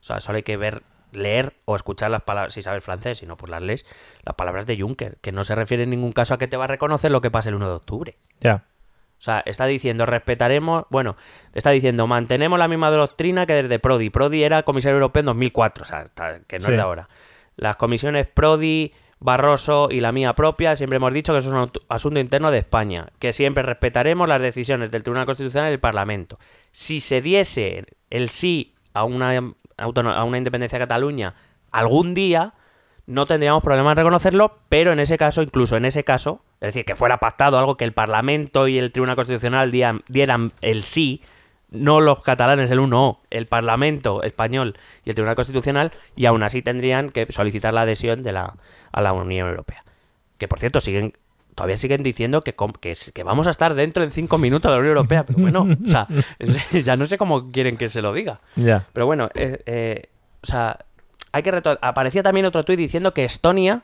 [0.00, 3.26] o sea, solo hay que ver, leer o escuchar las palabras, si sabes francés, si
[3.26, 3.86] no, pues las lees,
[4.24, 6.64] las palabras de Juncker, que no se refiere en ningún caso a que te va
[6.64, 8.16] a reconocer lo que pase el 1 de octubre.
[8.40, 8.64] ya.
[9.10, 11.16] O sea, está diciendo, respetaremos, bueno,
[11.52, 14.10] está diciendo, mantenemos la misma doctrina que desde Prodi.
[14.10, 16.04] Prodi era comisario europeo en 2004, o sea,
[16.46, 16.70] que no Sí.
[16.70, 17.08] es de ahora.
[17.56, 21.68] Las comisiones Prodi, Barroso y la mía propia, siempre hemos dicho que eso es un
[21.88, 26.38] asunto interno de España, que siempre respetaremos las decisiones del Tribunal Constitucional y del Parlamento.
[26.78, 29.36] Si se diese el sí a una,
[29.76, 31.34] a una independencia de Cataluña
[31.72, 32.54] algún día,
[33.04, 36.84] no tendríamos problema en reconocerlo, pero en ese caso, incluso en ese caso, es decir,
[36.84, 41.20] que fuera pactado algo que el Parlamento y el Tribunal Constitucional dieran, el sí,
[41.68, 46.62] no los catalanes el uno, el Parlamento español y el Tribunal Constitucional, y aún así
[46.62, 48.54] tendrían que solicitar la adhesión de la,
[48.92, 49.82] a la Unión Europea.
[50.38, 51.14] Que por cierto, siguen
[51.58, 52.54] todavía siguen diciendo que,
[53.24, 56.06] vamos a estar dentro en cinco minutos de la Unión Europea, pero bueno, o sea,
[56.84, 58.38] ya no sé cómo quieren que se lo diga.
[58.54, 60.08] Pero bueno, eh, eh,
[60.40, 60.78] o sea,
[61.32, 63.82] hay que aparecía también otro tuit diciendo que Estonia,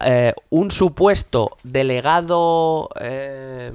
[0.00, 3.72] eh, un supuesto delegado eh,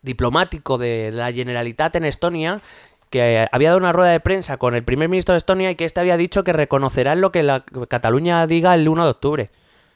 [0.00, 2.62] diplomático de la Generalitat en Estonia,
[3.10, 5.84] que había dado una rueda de prensa con el primer ministro de Estonia y que
[5.84, 9.50] este había dicho que reconocerán lo que la Cataluña diga el 1 de octubre.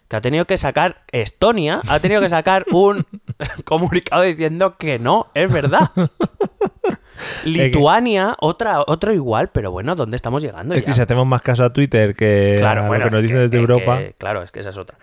[0.09, 3.07] Que ha tenido que sacar, Estonia ha tenido que sacar un
[3.65, 5.91] comunicado diciendo que no, es verdad.
[7.45, 10.87] Lituania, otra, otro igual, pero bueno, ¿dónde estamos llegando Es ya?
[10.87, 13.39] que si hacemos más caso a Twitter que Claro, a bueno, lo que nos dicen
[13.39, 13.99] desde que- Europa.
[13.99, 14.99] que- claro, es que esa es otra.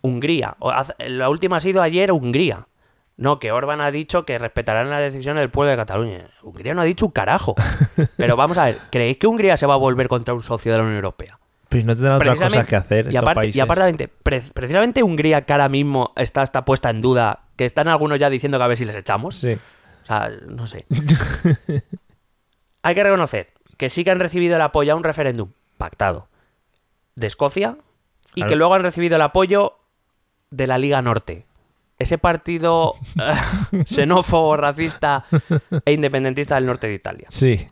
[0.00, 0.56] Hungría.
[0.98, 2.66] La última ha sido ayer Hungría.
[3.16, 6.30] No, que Orban ha dicho que respetarán las decisiones del pueblo de Cataluña.
[6.42, 7.54] Hungría no ha dicho un carajo.
[8.16, 10.78] Pero vamos a ver, ¿creéis que Hungría se va a volver contra un socio de
[10.78, 11.38] la Unión Europea?
[11.72, 13.56] Pues no tendrán otras cosas que hacer y estos aparte, países.
[13.56, 17.88] y aparte, pre- precisamente Hungría, que ahora mismo está, está puesta en duda, que están
[17.88, 19.36] algunos ya diciendo que a ver si les echamos.
[19.36, 19.52] Sí.
[20.02, 20.84] O sea, no sé.
[22.82, 26.28] Hay que reconocer que sí que han recibido el apoyo a un referéndum pactado
[27.14, 27.76] de Escocia
[28.34, 28.48] y Claro.
[28.48, 29.78] que luego han recibido el apoyo
[30.50, 31.46] de la Liga Norte.
[31.98, 32.94] Ese partido
[33.86, 35.24] xenófobo, racista
[35.84, 37.26] e independentista del norte de Italia.
[37.30, 37.68] Sí.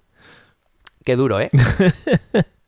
[1.05, 1.51] Qué duro, ¿eh?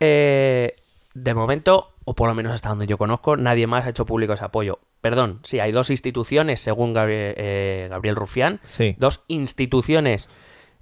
[0.00, 0.74] Eh,
[1.14, 4.32] de momento, o por lo menos hasta donde yo conozco, nadie más ha hecho público
[4.32, 4.78] ese apoyo.
[5.00, 8.94] Perdón, sí, hay dos instituciones, según Gabriel, eh, Gabriel Rufián, Sí.
[8.98, 10.28] dos instituciones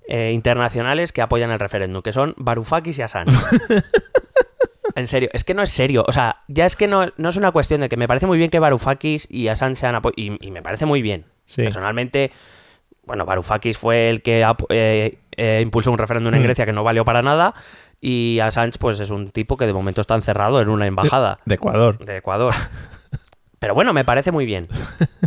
[0.08, 3.30] eh, internacionales que apoyan el referéndum, que son Varoufakis y Assange.
[4.94, 6.04] en serio, es que no es serio.
[6.08, 8.38] O sea, ya es que no, no es una cuestión de que me parece muy
[8.38, 11.26] bien que Varoufakis y Assange sean apo- y, y me parece muy bien.
[11.44, 11.62] Sí.
[11.62, 12.32] Personalmente,
[13.04, 16.44] bueno, Varoufakis fue el que eh, eh, impulsó un referéndum en Hmm.
[16.44, 17.54] Grecia que no valió para nada
[18.00, 21.56] y Assange pues es un tipo que de momento está encerrado en una embajada De
[21.56, 22.04] Ecuador.
[22.04, 22.54] de Ecuador.
[23.60, 24.68] Pero bueno, me parece muy bien.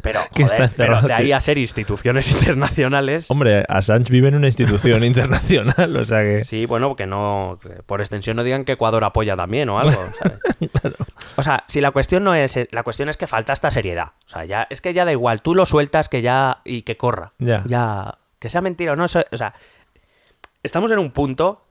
[0.01, 3.30] Pero, joder, pero de ahí a ser instituciones internacionales.
[3.30, 6.45] Hombre, Assange vive en una institución internacional, o sea que...
[6.45, 7.59] Sí, bueno, que no.
[7.86, 10.01] por extensión no digan que Ecuador apoya también o algo.
[10.13, 10.95] ¿sabes?
[11.36, 12.57] O sea, si la cuestión no es.
[12.72, 14.13] La cuestión es que falta esta seriedad.
[14.26, 14.67] O sea, ya.
[14.69, 15.41] Es que ya da igual.
[15.41, 16.59] Tú lo sueltas que ya.
[16.63, 17.34] y que corra.
[17.39, 17.63] Ya.
[17.67, 18.17] Ya.
[18.39, 19.05] Que sea mentira o no.
[19.05, 19.53] O sea.
[20.63, 21.65] Estamos en un punto.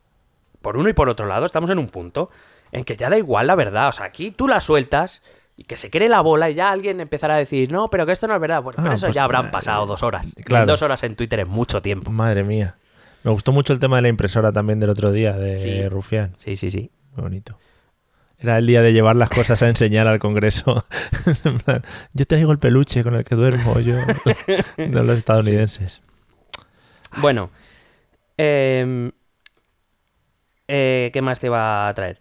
[0.62, 2.30] Por uno y por otro lado, estamos en un punto
[2.72, 3.88] en que ya da igual la verdad.
[3.88, 5.22] O sea, aquí tú la sueltas
[5.56, 8.12] y que se cree la bola y ya alguien empezará a decir, no, pero que
[8.12, 8.62] esto no es verdad.
[8.62, 10.34] Bueno, Ah, pero eso pues, ya habrán eh, pasado dos horas.
[10.44, 10.66] Claro.
[10.66, 12.10] dos horas en Twitter es mucho tiempo.
[12.10, 12.76] Madre mía.
[13.24, 15.88] Me gustó mucho el tema de la impresora también del otro día, de Sí.
[15.88, 16.34] Rufián.
[16.38, 16.90] Sí, sí, sí.
[17.14, 17.58] Muy bonito.
[18.38, 20.86] Era el día de llevar las cosas a enseñar al Congreso.
[21.44, 21.82] En plan,
[22.14, 23.96] yo traigo el peluche con el que duermo yo.
[24.78, 26.00] De los estadounidenses.
[27.18, 27.50] Bueno,
[28.38, 29.10] em,
[30.70, 32.18] eh, ¿qué más te va a traer?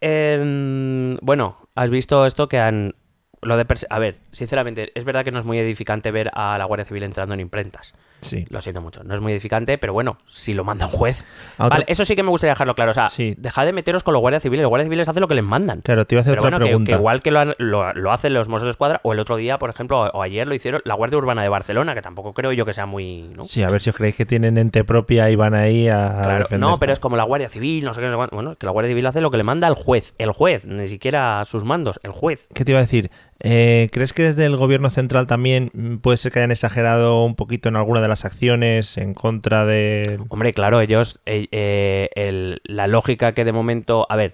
[0.00, 2.94] Em, bueno, has visto esto que han...
[3.42, 6.64] Lo de a ver, sinceramente, es verdad que no es muy edificante ver a la
[6.66, 7.94] Guardia Civil entrando en imprentas.
[8.20, 8.46] Sí.
[8.50, 11.22] Lo siento mucho, no es muy edificante, pero bueno, si lo manda un juez.
[11.58, 12.90] Otra- Vale, eso sí que me gustaría dejarlo claro.
[12.90, 13.34] O sea, Sí.
[13.38, 14.62] dejad de meteros con los guardias civiles.
[14.62, 15.80] Los guardias civiles hacen lo que les mandan.
[15.80, 16.92] Claro, te iba a hacer Pero otra bueno, pregunta.
[16.92, 19.58] que, igual que lo, lo, lo hacen los Mossos de Escuadra, o el otro día,
[19.58, 22.52] por ejemplo, o, o ayer lo hicieron la Guardia Urbana de Barcelona, que tampoco creo
[22.52, 23.30] yo que sea muy.
[23.34, 23.44] ¿no?
[23.44, 26.38] Sí, a ver si os creéis que tienen ente propia y van ahí a Claro,
[26.44, 26.60] defender.
[26.68, 28.08] no, pero es como la Guardia Civil, no sé qué.
[28.14, 30.14] Bueno, es que la Guardia Civil hace lo que le manda el juez.
[30.18, 32.48] El juez, ni siquiera sus mandos, el juez.
[32.54, 33.10] ¿Qué te iba a decir?
[33.40, 37.34] Eh, ¿Crees que desde el gobierno central también mm, puede ser que hayan exagerado un
[37.34, 40.18] poquito en alguna de las acciones en contra de...
[40.30, 41.20] Hombre, claro, ellos.
[41.26, 44.06] eh, eh, el- la lógica que de momento.
[44.08, 44.32] A ver,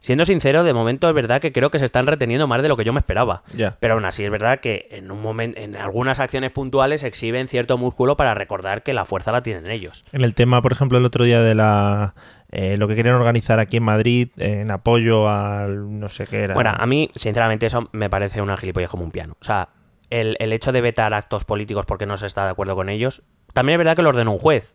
[0.00, 2.76] siendo sincero, de momento es verdad que creo que se están reteniendo más de lo
[2.76, 3.42] que yo me esperaba.
[3.56, 3.76] Ya.
[3.80, 7.78] Pero aún así es verdad que en un momento, en algunas acciones puntuales exhiben cierto
[7.78, 10.02] músculo para recordar que la fuerza la tienen ellos.
[10.12, 12.14] En el tema, por ejemplo, el otro día de la...
[12.50, 15.98] eh, lo que querían organizar aquí en Madrid en apoyo al...
[15.98, 16.54] no sé qué era.
[16.54, 19.36] Bueno, a mí, sinceramente, eso me parece una gilipollez como un piano.
[19.40, 19.68] O sea,
[20.10, 23.22] el, el hecho de vetar actos políticos porque no se está de acuerdo con ellos,
[23.52, 24.74] también es verdad que lo ordenó un juez.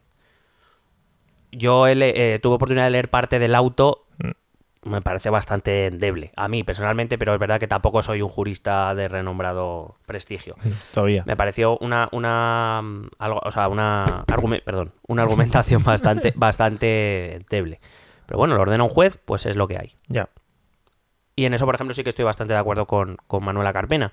[1.51, 4.07] Yo eh, tuve oportunidad de leer parte del auto.
[4.84, 6.32] Me parece bastante endeble.
[6.36, 10.55] A mí, personalmente, pero es verdad que tampoco soy un jurista de renombrado prestigio.
[10.93, 11.23] Todavía.
[11.27, 14.25] Me pareció una, una, mm, algo, o sea, una,
[14.65, 17.79] perdón, una argumentación bastante, bastante endeble.
[18.25, 19.95] Pero bueno, lo ordena un juez, pues es lo que hay.
[20.07, 20.29] Ya.
[21.36, 24.11] Y en eso, por ejemplo, sí que estoy bastante de acuerdo con, con Manuela Carpena.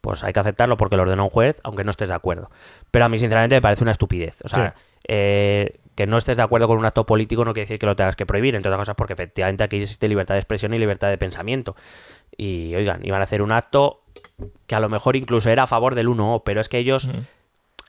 [0.00, 2.50] Pues hay que aceptarlo porque lo ordena un juez, aunque no estés de acuerdo.
[2.90, 4.40] Pero a mí, sinceramente, me parece una estupidez.
[4.44, 4.82] O sea, Sí.
[5.08, 7.94] eh, que no estés de acuerdo con un acto político no quiere decir que lo
[7.96, 11.08] tengas que prohibir, entre otras cosas porque efectivamente aquí existe libertad de expresión y libertad
[11.08, 11.76] de pensamiento.
[12.36, 14.02] Y oigan, iban a hacer un acto
[14.66, 17.08] que a lo mejor incluso era a favor del 1O, pero es que ellos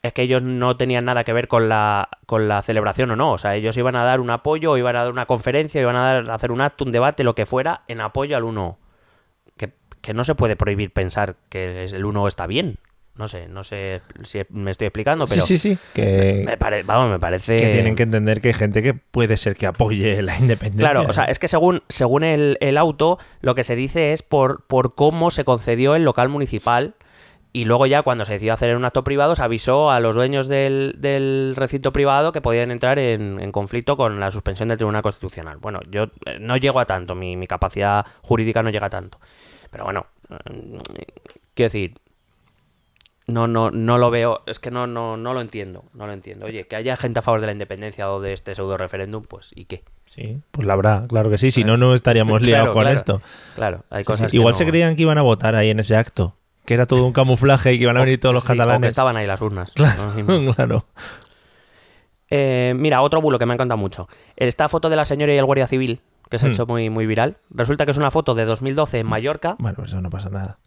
[0.03, 3.31] es que ellos no tenían nada que ver con la, con la celebración o no.
[3.31, 5.81] O sea, ellos iban a dar un apoyo, o iban a dar una conferencia, o
[5.81, 8.43] iban a, dar- a hacer un acto, un debate, lo que fuera, en apoyo al
[8.43, 8.77] 1.
[9.57, 12.77] Que, que no se puede prohibir pensar que el 1 está bien.
[13.17, 15.79] No sé, no sé si me estoy explicando, pero sí, sí, sí.
[15.93, 17.55] Que, me, pare- vamos, me parece...
[17.55, 20.91] que tienen que entender que hay gente que puede ser que apoye la independencia.
[20.91, 24.21] Claro, o sea, es que según, según el, el auto, lo que se dice es
[24.21, 26.95] por, por cómo se concedió el local municipal.
[27.53, 30.13] Y luego ya cuando se decidió hacer en un acto privado, se avisó a los
[30.13, 34.77] dueños del, del recinto privado que podían entrar en, en conflicto con la suspensión del
[34.77, 35.55] Tribunal Constitucional.
[35.59, 39.19] Bueno, yo eh, no llego a tanto, mi, mi capacidad jurídica no llega a tanto.
[39.71, 41.05] Pero bueno, eh,
[41.53, 41.93] quiero decir,
[43.27, 46.45] no, no, no lo veo, es que no, no, no lo entiendo, no lo entiendo.
[46.45, 49.51] Oye, que haya gente a favor de la independencia o de este pseudo referéndum, pues
[49.55, 49.83] ¿y qué?
[50.09, 51.51] Sí, pues la habrá, claro que sí.
[51.51, 52.95] Si no, no estaríamos liados Claro, con claro.
[52.97, 53.21] esto.
[53.55, 54.31] Claro, hay Sí, cosas sí.
[54.31, 56.35] que Igual no- se creían que iban a votar ahí en ese acto.
[56.65, 58.57] Que era todo un camuflaje y que iban a venir todos los Sí, o que
[58.57, 58.87] catalanes.
[58.89, 59.73] estaban ahí las urnas.
[59.77, 60.53] ¿no?
[60.55, 60.85] claro.
[62.29, 64.07] Eh, mira, otro bulo que me ha encantado mucho.
[64.35, 66.51] Esta foto de la señora y el guardia civil, que se ha Hmm.
[66.53, 67.37] hecho muy, muy viral.
[67.51, 70.57] Resulta que es una foto de 2012 en Mallorca, Bueno, pues eso no pasa nada.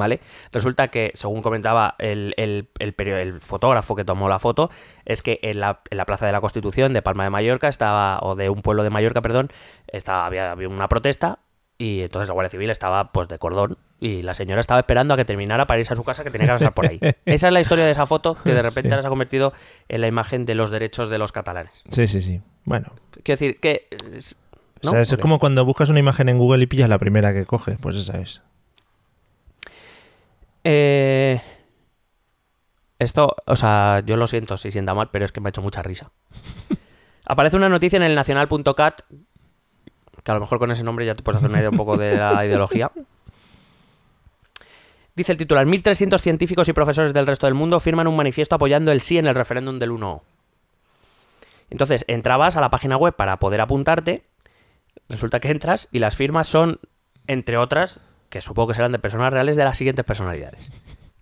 [0.00, 0.18] ¿Vale?
[0.52, 4.70] Resulta que, según comentaba el, el- el fotógrafo que tomó la foto,
[5.04, 8.18] es que en la, en la Plaza de la Constitución de Palma de Mallorca estaba,
[8.22, 9.50] o de un pueblo de Mallorca, perdón,
[9.86, 11.38] estaba, había, había una protesta
[11.78, 15.16] y entonces la Guardia Civil estaba pues de cordón y la señora estaba esperando a
[15.16, 16.98] que terminara para irse a su casa que tenía que pasar por ahí.
[17.24, 18.92] Esa es la historia de esa foto que de repente Sí.
[18.92, 19.52] ahora se ha convertido
[19.88, 21.82] en la imagen de los derechos de los catalanes.
[21.90, 22.42] Sí, sí, sí.
[22.64, 22.92] Bueno.
[23.22, 23.88] Quiero decir que...
[24.82, 26.98] O sea, eso ¿O es como cuando buscas una imagen en Google y pillas la
[26.98, 27.76] primera que coge.
[27.80, 28.42] Pues esa es.
[30.64, 31.40] Eh,
[32.98, 35.62] Esto, o sea, yo lo siento si sienta mal, pero es que me ha hecho
[35.62, 36.10] mucha risa.
[37.24, 39.02] Aparece una noticia en el nacional.cat,
[40.22, 41.96] que a lo mejor con ese nombre ya te puedes hacer una idea un poco
[41.96, 42.90] de la ideología.
[45.14, 48.92] Dice el titular, 1.300 científicos y profesores del resto del mundo firman un manifiesto apoyando
[48.92, 50.22] el sí en el referéndum del 1.
[51.70, 54.24] Entonces, entrabas a la página web para poder apuntarte,
[55.08, 56.80] resulta que entras y las firmas son,
[57.26, 58.00] entre otras,
[58.30, 60.70] que supongo que serán de personas reales, de las siguientes personalidades.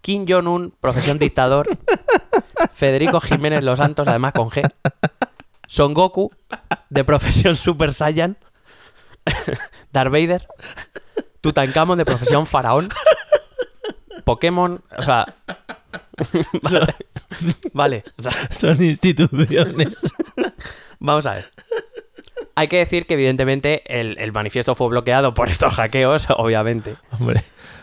[0.02, 1.66] Kim Jong-un, profesión dictador.
[2.72, 4.70] Federico Jiménez Los Santos, además con G.
[5.66, 6.30] Son Goku,
[6.90, 8.36] de profesión Super Saiyan.
[9.92, 10.46] Darth Vader.
[11.40, 12.90] Tutankamón, de profesión faraón.
[14.24, 15.34] Pokémon, o sea...
[16.62, 16.94] vale.
[17.72, 19.96] Vale, o sea, Son instituciones.
[20.98, 21.50] Vamos a ver.
[22.58, 26.96] Hay que decir que evidentemente el, el manifiesto fue bloqueado por estos hackeos, obviamente.
[27.18, 27.42] Hombre.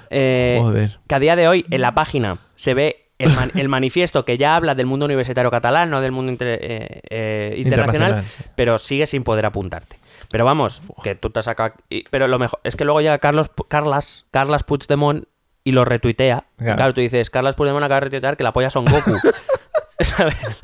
[0.10, 1.00] Eh, Joder.
[1.08, 4.38] Que a día de hoy en la página se ve el, man- el manifiesto que
[4.38, 8.24] ya habla del mundo universitario catalán, no del mundo inter- eh, eh, internacional,
[8.56, 9.98] pero sigue sin poder apuntarte.
[10.30, 11.74] Pero vamos, que tú te has sacado...
[11.90, 15.26] y- Pero lo mejor es que luego llega Carlos, Carlas, Carlas Puigdemont
[15.64, 16.46] y lo retuitea.
[16.60, 16.76] Y Claro.
[16.76, 19.14] Claro, tú dices, Carlas Puigdemont acaba de retuitear que la polla son Goku.
[20.02, 20.62] ¿Sabes?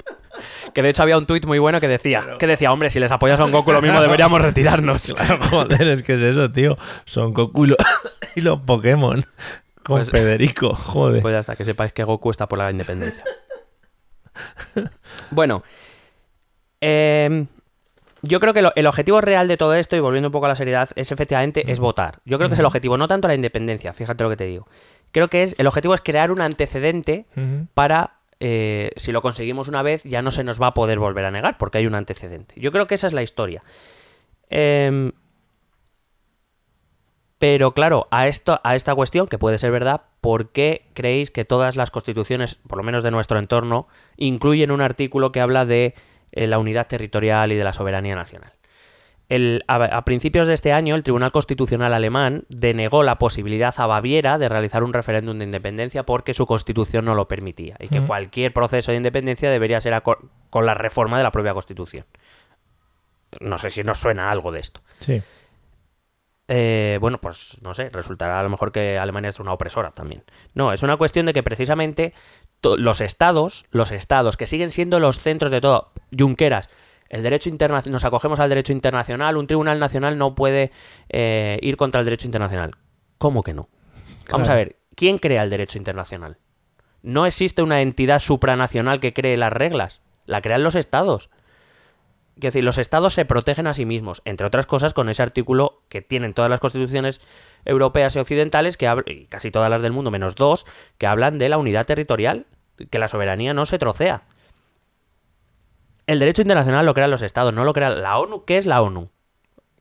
[0.74, 3.12] Que de hecho había un tuit muy bueno que decía, que decía, hombre, si les
[3.12, 5.16] apoyas a un Goku lo mismo deberíamos retirarnos.
[5.50, 6.78] Joder, es que es eso, tío.
[7.06, 7.76] Son Goku y, lo-
[8.36, 9.26] y los Pokémon.
[9.84, 11.22] Con Pues- Federico, joder.
[11.22, 13.24] Pues ya está, que sepáis que Goku está por la independencia.
[15.32, 15.64] bueno,
[16.80, 17.48] em,
[18.22, 20.50] yo creo que lo- el objetivo real de todo esto, y volviendo un poco a
[20.50, 22.20] la seriedad, es efectivamente es votar.
[22.26, 24.68] Yo creo que es el objetivo, no tanto la independencia, fíjate lo que te digo.
[25.12, 27.26] Creo que es el objetivo es crear un antecedente
[27.74, 31.26] para, eh, si lo conseguimos una vez, ya no se nos va a poder volver
[31.26, 32.56] a negar, porque hay un antecedente.
[32.60, 33.62] Yo creo que esa es la historia.
[34.50, 35.12] Em,
[37.38, 41.46] pero claro, a, esto, a esta cuestión, que puede ser verdad, ¿por qué creéis que
[41.46, 43.88] todas las constituciones, por lo menos de nuestro entorno,
[44.18, 45.94] incluyen un artículo que habla de
[46.32, 48.54] eh, la unidad territorial y de la soberanía nacional?
[49.32, 53.86] El- a, a principios de este año, el Tribunal Constitucional alemán denegó la posibilidad a
[53.88, 58.02] Baviera de realizar un referéndum de independencia porque su constitución no lo permitía y que
[58.02, 58.08] Mm.
[58.08, 62.06] cualquier proceso de independencia debería ser con la reforma de la propia constitución.
[63.40, 64.82] No sé si nos suena algo de esto.
[65.00, 65.22] Sí.
[66.54, 70.24] Eh, bueno, pues no sé, resultará a lo mejor que Alemania es una opresora también.
[70.54, 72.14] No, es una cuestión de que precisamente
[72.62, 76.70] los estados, los estados que siguen siendo los centros de todo, Junqueras,
[77.12, 80.72] El derecho internacional, nos acogemos al derecho internacional, un tribunal nacional no puede
[81.10, 82.78] eh, ir contra el derecho internacional.
[83.18, 83.68] ¿Cómo que no?
[84.30, 86.38] Vamos a ver, ¿quién crea el derecho internacional?
[87.02, 91.30] No existe una entidad supranacional que cree las reglas, la crean los estados.
[92.36, 95.84] Quiero decir, los estados se protegen a sí mismos, entre otras cosas con ese artículo
[95.90, 97.20] que tienen todas las constituciones
[97.66, 100.66] europeas y occidentales, que y casi todas las del mundo, menos dos,
[100.98, 102.46] que hablan de la unidad territorial,
[102.90, 104.24] que la soberanía no se trocea.
[106.12, 108.44] El derecho internacional lo crean los estados, no lo crea la ONU.
[108.46, 109.10] ¿Qué es la ONU?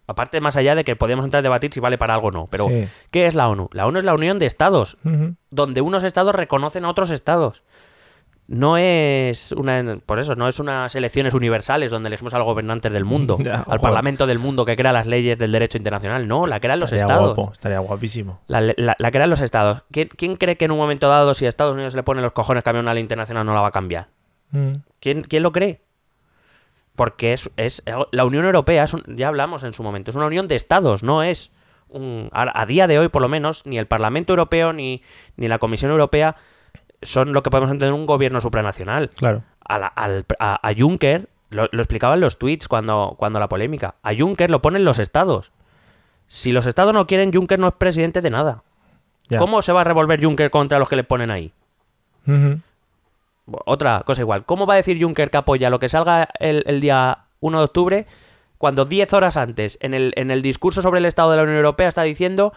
[0.07, 2.47] Aparte, más allá de que podemos entrar a debatir si vale para algo o no,
[2.51, 2.87] pero Sí.
[3.11, 3.69] ¿qué es la ONU?
[3.73, 4.97] La ONU es la unión de estados,
[5.51, 7.63] donde unos estados reconocen a otros estados.
[8.49, 13.05] No es una, por eso, no es unas elecciones universales donde elegimos al gobernante del
[13.05, 16.27] mundo, Ya, al parlamento del mundo que crea las leyes del derecho internacional.
[16.27, 17.37] No, la crean los estaría estados.
[17.37, 18.41] guapo, estaría guapísimo.
[18.49, 19.85] La, la- la crean los estados.
[19.93, 22.33] ¿Quién, quién cree que en un momento dado, si a Estados Unidos le ponen los
[22.33, 24.09] cojones cambiar una ley internacional, no la va a cambiar?
[24.51, 24.75] Mm.
[25.01, 25.83] ¿Quién, quién lo cree?
[26.97, 27.83] Porque es, es-
[28.13, 31.03] la Unión Europea, es un- ya hablamos en su momento, es una unión de estados,
[31.03, 31.53] no es
[31.89, 32.29] un...
[32.33, 35.03] ahora, A, día de hoy, por lo menos, ni el Parlamento Europeo ni,
[35.37, 36.37] ni la Comisión Europea
[37.03, 39.11] son lo que podemos entender un gobierno supranacional.
[39.11, 39.43] Claro.
[39.65, 43.95] A, la- al- a- a Juncker, lo, lo explicaban los tweets cuando, cuando la polémica,
[44.03, 45.53] a Juncker lo ponen los estados.
[46.29, 48.63] Si los estados no quieren, Juncker no es presidente de nada.
[49.29, 49.39] Ya.
[49.39, 51.53] ¿Cómo se va a revolver Juncker contra los que le ponen ahí?
[52.27, 52.61] Ujú.
[53.47, 54.45] Otra cosa igual.
[54.45, 57.65] ¿Cómo va a decir Juncker que apoya lo que salga el, el día 1 de
[57.65, 58.07] octubre
[58.59, 61.57] cuando 10 horas antes, en el, en el discurso sobre el Estado de la Unión
[61.57, 62.53] Europea, está diciendo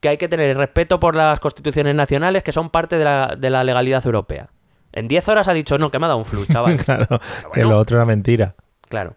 [0.00, 3.50] que hay que tener respeto por las constituciones nacionales que son parte de la, de
[3.50, 4.48] la legalidad europea?
[4.92, 6.76] En 10 horas ha dicho, no, que me ha dado un flu, chaval.
[6.84, 7.20] claro,
[7.52, 8.54] que lo otro era mentira.
[8.88, 9.14] Claro.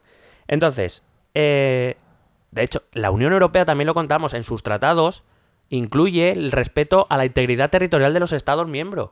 [0.48, 1.04] Entonces,
[1.34, 1.96] eh,
[2.52, 5.24] de hecho, la Unión Europea también lo contamos en sus tratados,
[5.70, 9.12] incluye el respeto a la integridad territorial de los Estados miembros.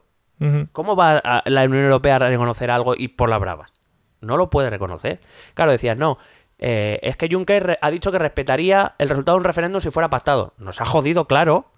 [0.71, 3.73] ¿Cómo va a- la Unión Europea a reconocer algo y por las bravas?
[4.21, 5.21] No lo puede reconocer.
[5.53, 6.17] Claro, decías, no,
[6.59, 10.09] eh, es que Juncker ha dicho que respetaría el resultado de un referéndum si fuera
[10.09, 10.53] pactado.
[10.57, 11.71] Nos ha jodido, claro,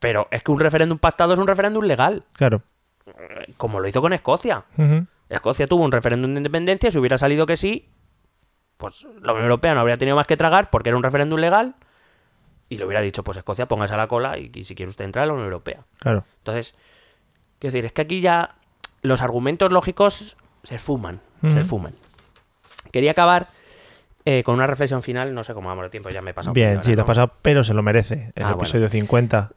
[0.00, 2.62] pero es que un referéndum pactado es un referéndum legal, Claro.
[3.56, 4.64] como lo hizo con Escocia.
[5.28, 7.88] Escocia tuvo un referéndum de independencia, si hubiera salido que sí,
[8.76, 11.74] pues la Unión Europea no habría tenido más que tragar porque era un referéndum legal
[12.68, 15.04] y le hubiera dicho, pues Escocia, póngase a la cola y, y si quiere usted
[15.04, 15.84] entrar a la Unión Europea.
[15.98, 16.24] Claro.
[16.38, 16.74] Entonces,
[17.60, 18.56] quiero decir, es que aquí ya
[19.02, 21.92] los argumentos lógicos se fuman, se fuman.
[22.92, 23.46] Quería acabar
[24.24, 26.52] eh, con una reflexión final, no sé cómo vamos de tiempo, ya me he pasado.
[26.54, 28.32] Bien, sí, te has pasado, pero se lo merece.
[28.34, 28.62] El Ah, bueno.
[28.62, 29.52] episodio 50.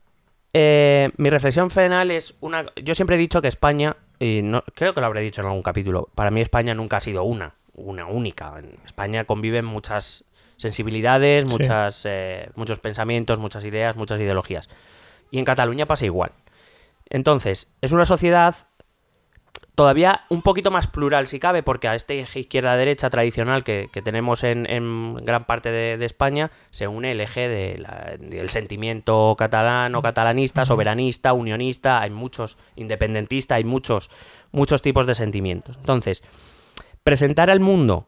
[0.53, 2.65] Eh, mi reflexión final es una.
[2.81, 5.63] Yo siempre he dicho que España, y no, creo que lo habré dicho en algún
[5.63, 8.53] capítulo, para mí España nunca ha sido una, una única.
[8.59, 10.25] En España conviven muchas
[10.57, 11.49] sensibilidades, Sí.
[11.49, 14.69] muchas, eh, muchos pensamientos, muchas ideas, muchas ideologías.
[15.31, 16.31] Y en Cataluña pasa igual.
[17.13, 18.55] Entonces, es una sociedad
[19.75, 24.01] todavía un poquito más plural si cabe, porque a este eje izquierda-derecha tradicional que, que
[24.01, 28.49] tenemos en, en gran parte de, de España se une el eje de la- del
[28.49, 34.11] sentimiento catalán o catalanista, soberanista, unionista, hay muchos independentistas, hay muchos,
[34.51, 35.77] muchos tipos de sentimientos.
[35.77, 36.23] Entonces,
[37.03, 38.07] presentar al mundo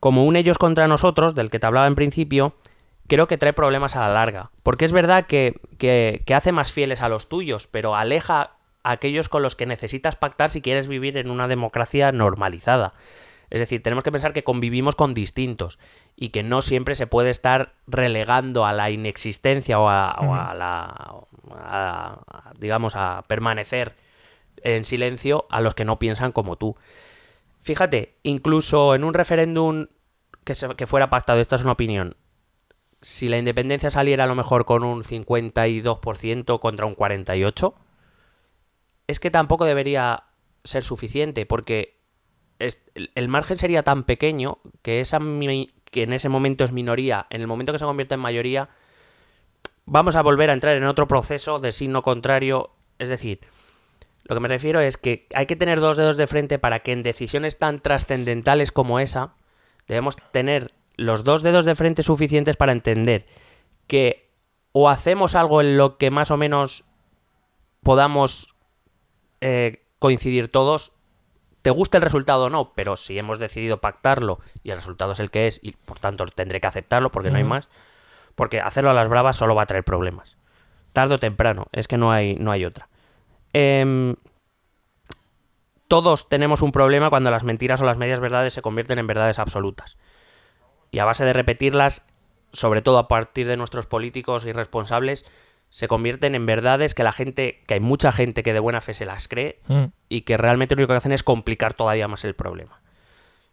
[0.00, 2.56] como un ellos contra nosotros, del que te hablaba en principio,
[3.08, 4.50] creo que trae problemas a la larga.
[4.62, 8.52] Porque es verdad que, que- que hace más fieles a los tuyos, pero aleja
[8.82, 12.92] a aquellos con los que necesitas pactar si quieres vivir en una democracia normalizada.
[13.50, 15.78] Es decir, tenemos que pensar que convivimos con distintos
[16.16, 20.54] y que no siempre se puede estar relegando a la inexistencia o a, o a
[20.54, 20.80] la,
[21.54, 23.94] a- a- digamos, a permanecer
[24.62, 26.76] en silencio a los que no piensan como tú.
[27.62, 29.86] Fíjate, incluso en un referéndum
[30.44, 32.16] que, se- que fuera pactado, esta es una opinión,
[33.04, 37.74] si la independencia saliera a lo mejor con un 52% contra un 48%,
[39.06, 40.24] es que tampoco debería
[40.64, 41.98] ser suficiente, porque
[42.58, 47.46] el- margen sería tan pequeño que, esa que en ese momento es minoría, en el
[47.46, 48.70] momento que se convierte en mayoría,
[49.84, 53.40] vamos a volver a entrar en otro proceso de signo contrario, es decir,
[54.22, 56.92] lo que me refiero es que hay que tener dos dedos de frente para que
[56.92, 59.34] en decisiones tan trascendentales como esa,
[59.88, 63.26] debemos tener los dos dedos de frente suficientes para entender
[63.86, 64.30] que
[64.72, 66.84] o hacemos algo en lo que más o menos
[67.82, 68.56] podamos
[69.40, 70.92] eh, coincidir todos,
[71.62, 75.20] te gusta el resultado o no, pero si hemos decidido pactarlo y el resultado es
[75.20, 77.68] el que es y por tanto tendré que aceptarlo porque no hay más,
[78.34, 80.36] porque hacerlo a las bravas solo va a traer problemas.
[80.92, 82.88] Tarde o temprano, es que no hay, no hay otra.
[83.52, 84.16] Em,
[85.88, 89.38] todos tenemos un problema cuando las mentiras o las medias verdades se convierten en verdades
[89.38, 89.96] absolutas.
[90.94, 92.06] Y a base de repetirlas,
[92.52, 95.26] sobre todo a partir de nuestros políticos irresponsables,
[95.70, 98.94] se convierten en verdades que la gente, que hay mucha gente que de buena fe
[98.94, 99.84] se las cree Mm.
[100.08, 102.80] y que realmente lo único que hacen es complicar todavía más el problema.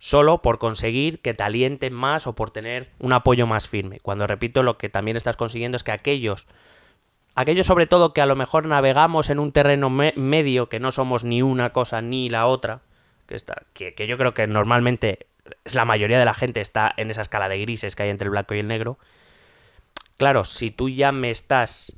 [0.03, 3.99] solo por conseguir que te alienten más o por tener un apoyo más firme.
[3.99, 6.47] Cuando repito, lo que también estás consiguiendo es que aquellos,
[7.35, 10.91] aquellos sobre todo que a lo mejor navegamos en un terreno me- medio, que no
[10.91, 12.81] somos ni una cosa ni la otra,
[13.27, 15.27] que, está, que, que yo creo que normalmente
[15.65, 18.31] la mayoría de la gente está en esa escala de grises que hay entre el
[18.31, 18.99] blanco y el negro.
[20.17, 21.95] Claro, si tú ya me estás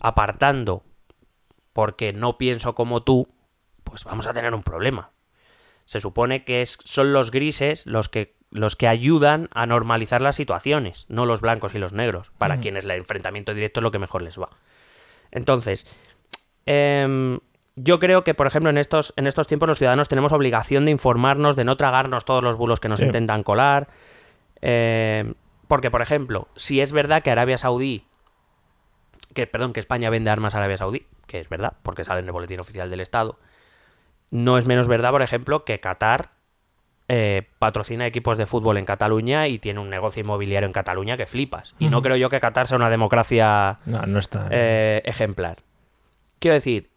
[0.00, 0.82] apartando
[1.72, 3.28] porque no pienso como tú,
[3.84, 5.12] pues vamos a tener un problema.
[5.84, 10.36] Se supone que es, son los grises los que, los que ayudan a normalizar las
[10.36, 13.98] situaciones, no los blancos y los negros, para quienes el enfrentamiento directo es lo que
[13.98, 14.50] mejor les va.
[15.30, 15.86] Entonces,
[16.66, 17.38] em,
[17.76, 20.90] yo creo que, por ejemplo, en estos, en estos tiempos los ciudadanos tenemos obligación de
[20.90, 23.04] informarnos, de no tragarnos todos los bulos que nos Sí.
[23.06, 23.88] intentan colar.
[24.62, 25.34] em,
[25.68, 28.04] porque, por ejemplo, si es verdad que Arabia Saudí,
[29.32, 32.26] que, perdón, que España vende armas a Arabia Saudí, que es verdad, porque sale en
[32.26, 33.38] el boletín oficial del Estado,
[34.30, 36.32] no es menos verdad, por ejemplo, que Qatar
[37.08, 41.26] eh, patrocina equipos de fútbol en Cataluña y tiene un negocio inmobiliario en Cataluña que
[41.26, 41.74] flipas.
[41.78, 44.46] Y no creo yo que Qatar sea una democracia No, no está.
[44.50, 45.58] eh, ejemplar.
[46.38, 46.90] Quiero decir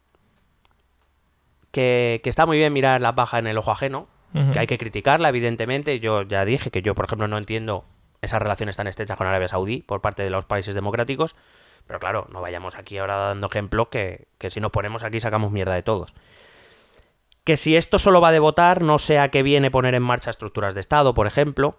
[1.74, 4.08] que, que está muy bien mirar la paja en el ojo ajeno,
[4.52, 6.00] que hay que criticarla, evidentemente.
[6.00, 7.86] Yo ya dije que yo, por ejemplo, no entiendo
[8.22, 11.36] esas relaciones tan estrechas con Arabia Saudí por parte de los países democráticos.
[11.86, 15.52] Pero claro, no vayamos aquí ahora dando ejemplo que, que si nos ponemos aquí sacamos
[15.52, 16.14] mierda de todos.
[17.44, 20.30] Que si esto solo va de votar, no sé a qué viene poner en marcha
[20.30, 21.78] estructuras de Estado, por ejemplo.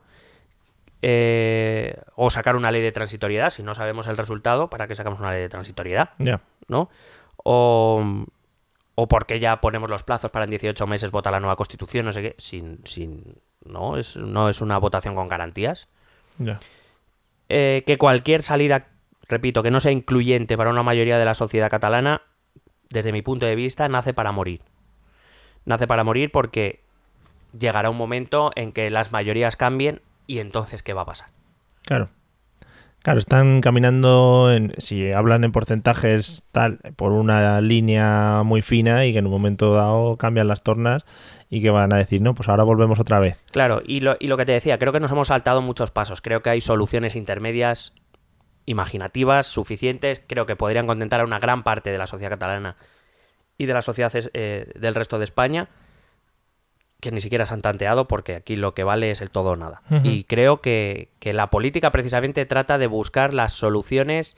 [1.02, 5.20] eh, o sacar una ley de transitoriedad, si no sabemos el resultado, ¿para qué sacamos
[5.20, 6.10] una ley de transitoriedad?
[6.18, 6.40] Ya.
[6.68, 6.88] ¿no?
[7.36, 8.02] O,
[8.94, 12.12] o porque ya ponemos los plazos para en 18 meses votar la nueva constitución, no
[12.12, 15.88] sé qué, sin, sin, no, es, no es una votación con garantías.
[17.48, 18.88] Eh, que cualquier salida,
[19.28, 22.22] repito, que no sea incluyente para una mayoría de la sociedad catalana,
[22.90, 24.60] desde mi punto de vista, nace para morir.
[25.64, 26.84] Nace para morir porque
[27.58, 31.28] llegará un momento en que las mayorías cambien y entonces, ¿qué va a pasar?
[31.82, 32.10] Claro.
[33.04, 39.12] Claro, están caminando, en, si hablan en porcentajes tal, por una línea muy fina y
[39.12, 41.04] que en un momento dado cambian las tornas
[41.50, 43.38] y que van a decir, no, pues ahora volvemos otra vez.
[43.50, 46.22] Claro, y lo, y lo que te decía, creo que nos hemos saltado muchos pasos.
[46.22, 47.92] Creo que hay soluciones intermedias
[48.64, 50.22] imaginativas, suficientes.
[50.26, 52.76] Creo que podrían contentar a una gran parte de la sociedad catalana
[53.58, 55.68] y de la sociedad eh, del resto de España,
[57.04, 59.56] que ni siquiera se han tanteado porque aquí lo que vale es el todo o
[59.56, 59.82] nada.
[60.02, 64.36] Y creo que, que la política precisamente trata de buscar las soluciones,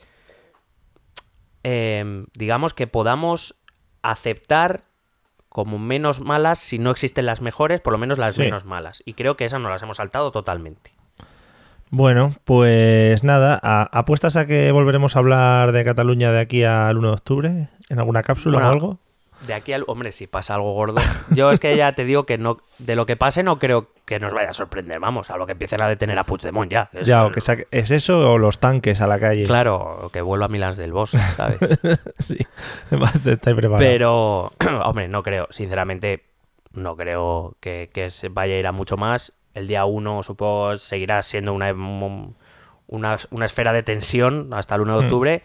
[1.63, 3.55] eh, digamos, que podamos
[4.01, 4.83] aceptar
[5.49, 8.41] como menos malas si no existen las mejores, por lo menos las Sí.
[8.41, 9.01] menos malas.
[9.05, 10.91] Y creo que esas nos las hemos saltado totalmente.
[11.89, 16.97] Bueno, pues nada, ¿a- ¿apuestas a que volveremos a hablar de Cataluña de aquí al
[16.97, 17.69] 1 de octubre?
[17.89, 18.99] ¿En alguna cápsula Bueno, o algo?
[19.47, 19.83] De aquí al.
[19.87, 21.01] Hombre, si pasa algo gordo.
[21.31, 22.57] Yo es que ya te digo que no.
[22.77, 24.99] De lo que pase, no creo que nos vaya a sorprender.
[24.99, 26.89] Vamos, a lo que empiecen a detener a Puigdemont ya.
[26.93, 29.45] Es- Ya, o que saque- ¿Es eso o los tanques a la calle?
[29.45, 31.57] Claro, o que vuelva a Milán del Bosch, ¿sabes?
[32.19, 32.37] sí,
[32.91, 33.79] estáis preparados.
[33.79, 35.47] Pero, hombre, no creo.
[35.49, 36.25] Sinceramente,
[36.73, 39.33] no creo que, que se vaya a ir a mucho más.
[39.53, 41.71] El día 1, supongo, seguirá siendo una,
[42.87, 45.05] una, una esfera de tensión hasta el 1 de Hmm.
[45.05, 45.43] octubre.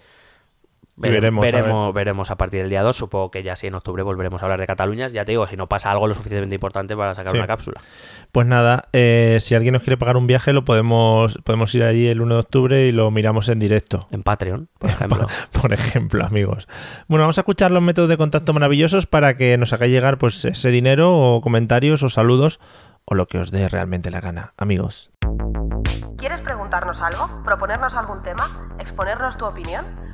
[0.96, 2.94] Veremos, a veremos, veremos a partir del día 2.
[2.94, 5.08] Supongo que ya sí en octubre volveremos a hablar de Cataluña.
[5.08, 7.38] Ya te digo, si no pasa algo lo suficientemente importante para sacar Sí.
[7.38, 7.80] una cápsula.
[8.30, 12.08] Pues nada, eh, si alguien nos quiere pagar un viaje, lo podemos, podemos ir allí
[12.08, 14.06] el 1 de octubre y lo miramos en directo.
[14.10, 15.26] En Patreon, por ejemplo.
[15.60, 16.68] Por ejemplo, amigos.
[17.08, 20.44] Bueno, vamos a escuchar los métodos de contacto maravillosos para que nos hagáis llegar pues
[20.44, 22.60] ese dinero o comentarios o saludos
[23.04, 25.10] o lo que os dé realmente la gana, amigos.
[26.18, 27.42] ¿Quieres preguntarnos algo?
[27.44, 28.48] ¿Proponernos algún tema?
[28.78, 29.84] ¿Exponernos tu opinión?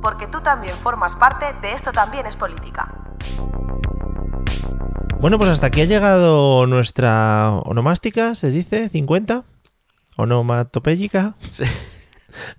[0.00, 2.88] Porque tú también formas parte de Esto también es política.
[5.20, 9.44] Bueno, pues hasta aquí ha llegado nuestra onomástica, se dice, 50.
[10.16, 11.34] Onomatopéyica.
[11.52, 11.64] Sí.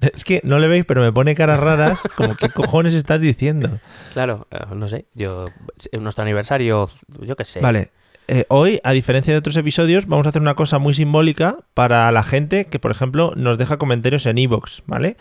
[0.01, 3.69] Es que no le veis, pero me pone caras raras, como qué cojones estás diciendo.
[4.13, 5.05] Claro, eh, no sé.
[5.13, 5.45] Yo,
[5.99, 6.89] nuestro aniversario,
[7.21, 7.59] yo qué sé.
[7.59, 7.91] Vale,
[8.27, 12.11] eh, hoy, a diferencia de otros episodios, vamos a hacer una cosa muy simbólica para
[12.11, 15.17] la gente que, por ejemplo, nos deja comentarios en iVoox, ¿vale?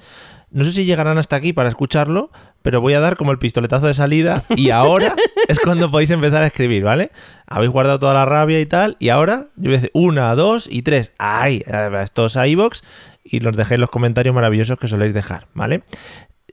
[0.57, 2.31] No sé si llegarán hasta aquí para escucharlo,
[2.63, 5.15] pero voy a dar como el pistoletazo de salida y ahora
[5.49, 7.11] es cuando podéis empezar a escribir, ¿vale?
[7.47, 10.67] Habéis guardado toda la rabia y tal, y ahora yo voy a decir una, dos
[10.71, 11.13] y tres.
[11.19, 11.63] ¡Ay!
[12.03, 12.81] Estos a iVoox
[13.23, 15.83] y los dejéis los comentarios maravillosos que soléis dejar, ¿vale?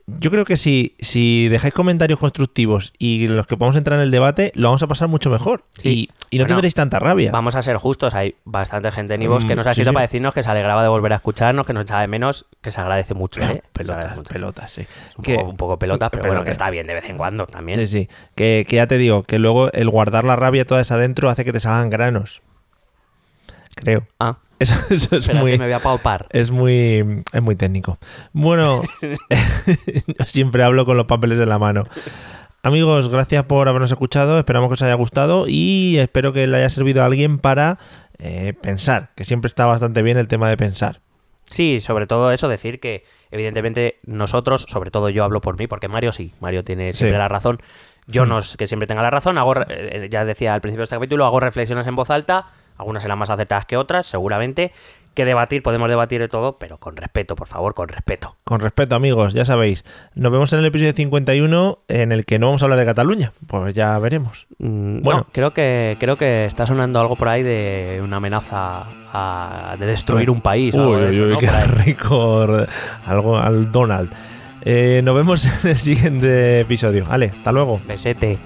[0.06, 4.10] Yo creo que si, si dejáis comentarios constructivos y los que podamos entrar en el
[4.10, 5.64] debate, lo vamos a pasar mucho mejor.
[5.78, 5.88] Sí.
[5.88, 7.30] Y, y no Bueno, tendréis tanta rabia.
[7.32, 9.90] Vamos a ser justos, hay bastante gente en Ivos que Mm, nos ha sí, escrito
[9.90, 9.94] sí.
[9.94, 12.70] para decirnos que se alegraba de volver a escucharnos, que nos echaba de menos, que
[12.70, 13.40] se agradece mucho.
[13.40, 13.44] ¿eh?
[13.44, 14.28] Agradece Pelotas, mucho.
[14.30, 14.86] pelotas, sí.
[15.16, 17.46] Un, Que- poco, un poco pelota, pero, bueno, que está bien de vez en cuando
[17.46, 17.78] también.
[17.78, 18.08] Sí, sí.
[18.34, 21.46] Que, que ya te digo, que luego el guardar la rabia toda esa adentro hace
[21.46, 22.42] que te salgan granos.
[23.76, 24.06] Creo.
[24.20, 25.52] Ah, Eso, eso es espera, muy.
[25.52, 26.26] que me voy a palpar.
[26.30, 27.98] Es muy, es muy técnico.
[28.32, 31.84] Bueno, yo siempre hablo con los papeles en la mano.
[32.62, 34.38] Amigos, gracias por habernos escuchado.
[34.38, 37.78] Esperamos que os haya gustado y espero que le haya servido a alguien para
[38.18, 41.00] eh, pensar, que siempre está bastante bien el tema de pensar.
[41.44, 45.88] Sí, sobre todo eso, decir que evidentemente nosotros, sobre todo yo hablo por mí, porque
[45.88, 47.20] Mario sí, Mario tiene siempre Sí.
[47.20, 47.58] la razón.
[48.06, 48.28] Yo Mm.
[48.30, 50.96] no es que siempre tenga la razón, hago, eh, ya decía al principio de este
[50.96, 52.46] capítulo, hago reflexiones en voz alta,
[52.78, 54.72] algunas serán más acertadas que otras, seguramente.
[55.14, 58.34] Que debatir, podemos debatir de todo, pero con respeto, por favor, con respeto.
[58.42, 59.84] Con respeto, amigos, ya sabéis.
[60.16, 63.30] Nos vemos en el episodio 51 en el que no vamos a hablar de Cataluña.
[63.46, 64.48] Pues ya veremos.
[64.58, 65.20] Mm, Bueno.
[65.20, 69.86] no, creo que creo que está sonando algo por ahí de una amenaza a- de
[69.86, 70.74] destruir un país.
[70.74, 71.38] o algo de Uy, eso, uy, ¿no?
[71.38, 71.50] qué
[71.84, 72.66] rico.
[73.06, 74.12] Algo al Donald.
[74.62, 77.04] Eh, nos vemos en el siguiente episodio.
[77.06, 77.80] Vale, hasta luego.
[77.86, 78.36] Besete.